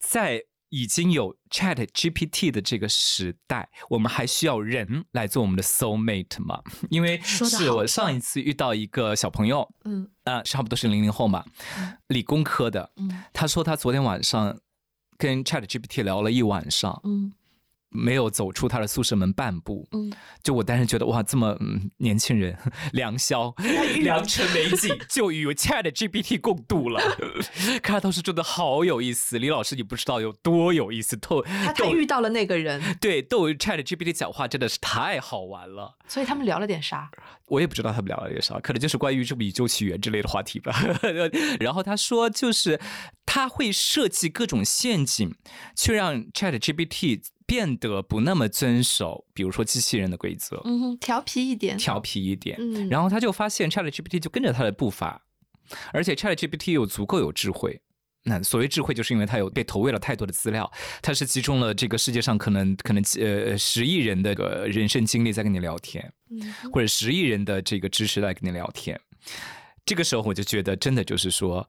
[0.00, 6.62] 在已经有 Chat GPT 的这个时代，我们还需要人来做我们的 Soul Mate 吗？
[6.90, 11.44] 因为是我上一次遇到一个小朋友，嗯啊，差不多是零零后嘛，
[12.08, 14.58] 理工科的，嗯，他说他昨天晚上
[15.16, 17.32] 跟 Chat GPT 聊了一晚上，嗯。
[17.94, 22.58] 没有走出他的宿舍门半步，嗯，就我当时觉得哇，这么嗯年轻人，
[22.92, 23.54] 良宵
[24.02, 27.00] 良辰美景 就与 Chat GPT 共度了。
[27.82, 35.96] 看到是真的好有意思，李老师你不知道有多有意思，逗他遇到了那个人，对，逗 Chat GPT 讲话真的是太好玩了。
[36.08, 37.08] 所以他们聊了点啥？
[37.46, 40.74] 我也不知道他们聊了点啥，可能就是关于这么宇宙起源之类的话题吧。
[41.60, 42.80] 然后他说，就是
[43.24, 45.34] 他会设计各种陷阱，
[45.76, 47.22] 去让 Chat GPT。
[47.46, 55.22] 变得不那么遵守，比如说机器人的规则，嗯，调皮一点，调皮一点，嗯，然后他就发现 Chat GPT 就跟着他的步伐，
[55.92, 57.80] 而且 Chat GPT 又足够有智慧。
[58.22, 60.72] 那所谓智慧，就是因为它有被投喂了太多的资料，
[61.02, 66.10] 它是集中了这个世界上可能可能呃十亿人的个人生经历在跟你聊天，
[66.72, 68.98] 或者十亿人的这个知识在跟你聊天。
[69.84, 71.68] 这个时候我就觉得，真的就是说。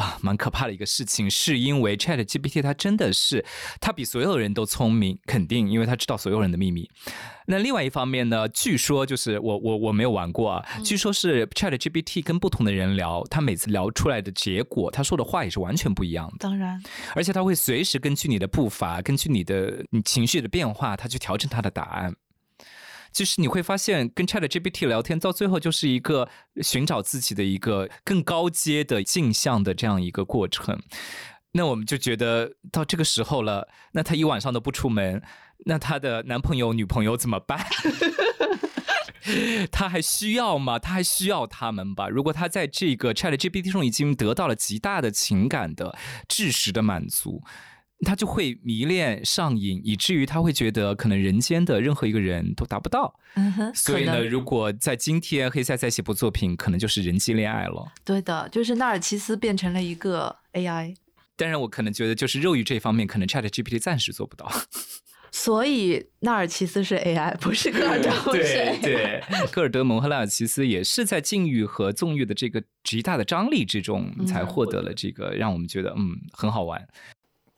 [0.00, 3.44] 啊，蛮可怕的一个事情，是因为 Chat GPT 它真的是
[3.82, 6.90] 它比所有人都聪明，肯定，因为它知道所有人的秘密。
[7.46, 16.36] 那另外一方面呢，据说就是我我我没有玩过啊，据说是 Chat GPT 跟不同的人聊，他每次聊出来的结果，他说的话也是完全不一样的。
[16.38, 16.82] 当然，
[17.14, 22.14] 而且他会随时根据你的步伐，根据你的你情绪的变化，他去调整他的答案。
[23.12, 26.28] 就是你会发现，跟 Chat GPT 聊天到最后就是一个
[26.62, 30.80] 寻找自己的一个更高阶的镜像的这样一个过程。
[31.52, 35.20] 那我们就觉得到这个时候了，那他一晚上都不出门，
[35.66, 37.66] 那他的男朋友、女朋友怎么办？
[39.72, 40.78] 他还需要吗？
[40.78, 42.08] 他还需要他们吧？
[42.08, 45.98] 如果他在这个 Chat GPT 中已经得到了极大的情感的、
[46.28, 47.42] 知识的满足。
[48.06, 53.14] 他就会迷恋上瘾，以至于他会觉得可能人间的任何一个人都达不到。
[53.34, 57.92] 嗯哼，所以呢，如果在今天黑塞在写部作品，可能就是人机恋爱了。
[58.04, 60.94] 对的，就是纳尔奇斯变成了一个 AI。
[61.36, 64.50] 当然，我可能觉得就是肉欲这方面，可能 Chat GPT 暂时做不到。
[65.32, 68.34] 所以纳尔奇斯是 AI，不是戈尔德蒙。
[68.34, 69.22] 对对，
[69.52, 76.84] 戈尔德蒙和纳尔奇斯也是在禁欲和纵欲的这个极大的张力之中，才获得了这个让我们觉得嗯很好玩。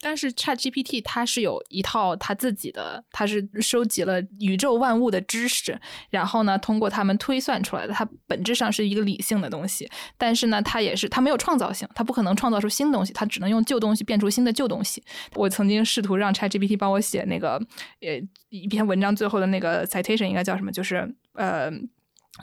[0.03, 5.81] 但是 Chat GPT 它是有一套它自己的，它是收集了宇宙万物的知识，
[6.11, 9.89] 然后呢，通过他们推算出来的，它本质上是一个理性的东西。
[10.19, 15.01] 但是呢，它也是它没有创造性，它不可能创造出新东西，它只能用旧东西变出新的旧东西。
[15.37, 17.55] 我曾经试图让 Chat GPT 帮我写那个
[18.01, 20.73] 呃一篇文章，最后的那个 citation 应该叫什么？
[20.73, 21.71] 就是呃。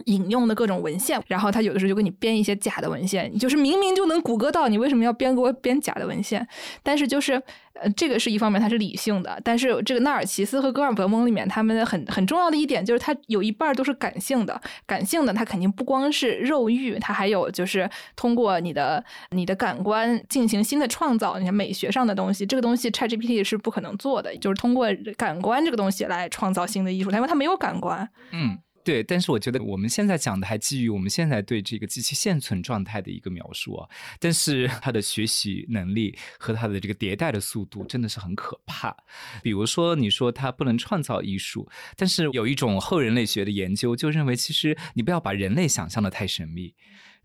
[0.06, 6.48] 引用的各种文献，然后他有的时候就给你编一些假的文献，就是明明就能谷歌到，你为什么要编给我编假的文献？
[6.84, 7.42] 但是就是
[7.74, 9.42] 呃，这个是一方面，它是理性的。
[9.44, 14.62] 但是这个纳尔齐斯和戈尔德蒙里面，他们很很重要的一点就是，它有一半都是感性的。
[14.86, 24.88] 感性的，它肯定不光是肉欲，它还有就是通过你的你的感官进行新的创造，你看美学上的东西，这个东西 ChatGPT 是不可能做的，就是通过
[25.18, 28.08] 感官这个东西来创造新的艺术，因为它没有感官。
[28.32, 28.60] 嗯。
[28.90, 33.88] 对，但是我觉得我们现在讲的还基于我们现在对这个机器现存状态的一个描述啊，
[34.20, 38.98] 但是 它的学习能力和它的这个迭代的速度真的是很可怕。
[39.44, 46.74] 比如说，你说它不能创造艺术，但是有一种后人类学的研究就认为，其实你不要把人类想象的太神秘。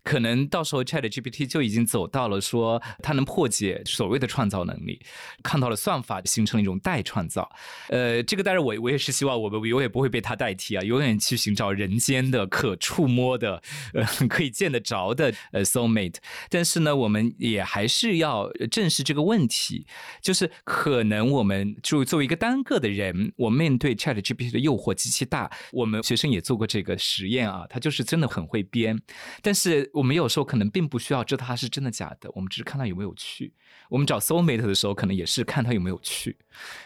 [0.05, 5.01] 可能到时候 Chat GPT 就已经走到了说它能破解所谓的创造能力，
[5.41, 7.49] 看到了算法形成了一种代创造。
[7.89, 13.59] 呃，这个当然我我也是希望我们永远不会被它代替啊，永远去寻找人间的可触摸的、
[13.95, 16.17] 呃 可以见得着的呃 soul mate。
[16.51, 19.87] 但是呢，我们也还是要正视这个问题，
[20.21, 25.51] 就是可能我们就作为一个单个的人，我面对 Chat GPT 的诱惑极其大。
[25.71, 29.01] 我们学生也做过这个实验啊，他就是真的很会编，
[29.41, 29.91] 但是。
[29.95, 33.53] 我们有时候可能并不需要知道它是真的假的，我们只是看它有没有趣。
[33.89, 36.35] 我们找 soul mate 的时候，可能也是看它有没有趣。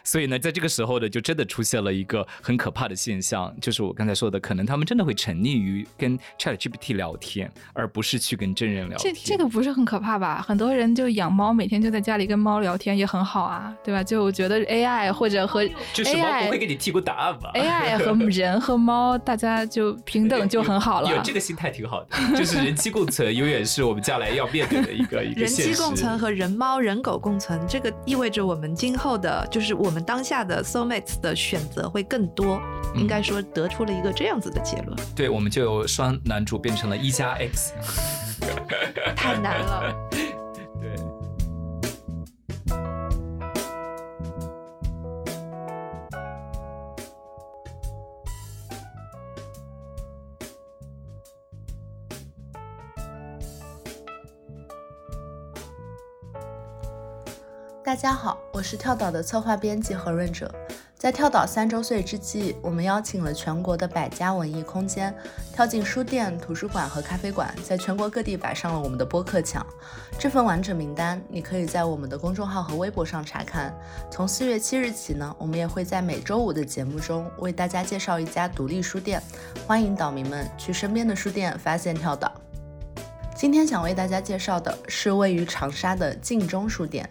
[0.04, 9.14] 所以呢，在这个时候呢，就真的出现了一个很可怕的现象，就是我刚才说的，可能他们真的会沉溺于跟 Chat GPT 聊天，而不是去跟真人聊天。
[9.14, 10.44] 这这个不是很可怕吧？
[10.46, 14.04] 很多人就养猫，每天就在家里跟猫聊天，也很好啊，对吧？
[14.04, 21.10] 就我觉得 AI 或者和 AI 不会给你提供答案吧？AI 和人和猫，大家就平等就很好了。
[21.16, 29.60] 有这个心态挺好的，就是人机共存，永远是我们将来要面对的一个 一个人机共存和人猫人狗共存，这个意味着我们今后的就。
[29.60, 32.62] 就是我们当下的 soulmates 的选择会更多，
[32.96, 34.98] 应该说得出了一个这样子的结论。
[35.14, 37.74] 对，我们就由双男主变成了一加 X，
[39.18, 39.94] 太难了。
[57.90, 60.54] 大家好，我是跳岛的策划编辑何润哲。
[60.96, 65.12] 在跳岛三周岁之际，我们邀请了全国的百家文艺空间，
[65.52, 69.66] 跳进书店、图书馆和咖啡馆，在全国各地摆上了我们的播客墙。
[70.20, 73.76] 这份完整名单，你可以在我们的公众号和微博上查看。
[74.12, 79.20] 从四月七日起呢，我们也会在每周五的节目中为大家介绍一家独立书店，
[79.66, 82.32] 欢迎岛民们去身边的书店发现跳岛。
[83.36, 87.10] 今天想为大家介绍的是位于长沙的晋中书店。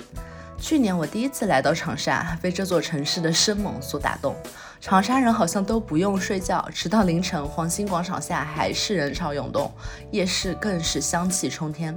[0.60, 4.34] 去年我第一次来到长沙，被这座城市的生猛所打动。
[4.80, 9.70] 长沙人好像都不用睡觉，直到凌晨，黄兴广场下还是人潮涌动，
[10.10, 11.96] 夜市更是香气冲天。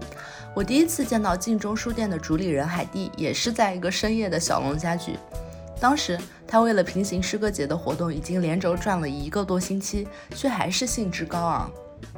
[0.55, 5.17] 我第一次见到晋中书店的主理人海蒂，也是在一个深夜的小龙家具。
[5.79, 11.69] 当时他为了平行诗歌节的活动，已经连轴转了一个多星期，却还是兴致高昂。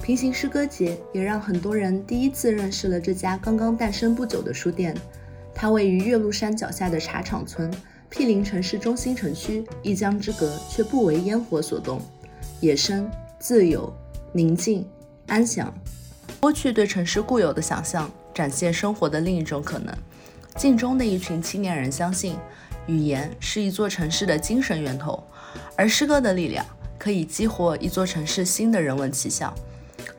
[0.01, 4.95] 平行诗歌节也让很多人第一次认识了这家刚刚诞生不久的书店。
[5.55, 7.71] 它位于岳麓山脚下的茶厂村，
[8.09, 12.01] 毗邻城市中心城区，一江之隔，却不为烟火所动，
[12.59, 13.93] 野生、自由、
[14.31, 14.85] 宁静、
[15.27, 15.73] 安详，
[16.41, 19.95] 剥去对城市固有的想象，展现生活的另一种可能。
[20.55, 22.35] 晋中的一群青年人相信，
[22.87, 25.23] 语言是一座城市的精神源头，
[25.75, 26.65] 而诗歌的力量
[26.99, 29.53] 可以激活一座城市新的人文气象。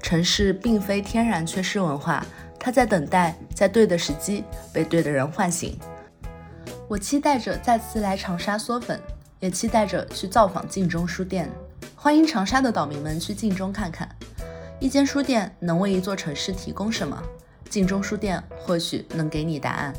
[0.03, 2.24] 城市并非天然缺失文化。
[2.65, 4.43] 他在等待，在对的时机
[4.73, 5.79] 被对的人唤醒。
[6.89, 8.99] 我期待着再次来长沙嗦粉，
[9.39, 11.47] 也期待着去造访晋中书店。
[11.95, 14.09] 欢迎长沙的岛民们去晋中看看，
[14.81, 17.23] 一间书店能为一座城市提供什么？
[17.69, 19.93] 晋中书店或许能给你答案。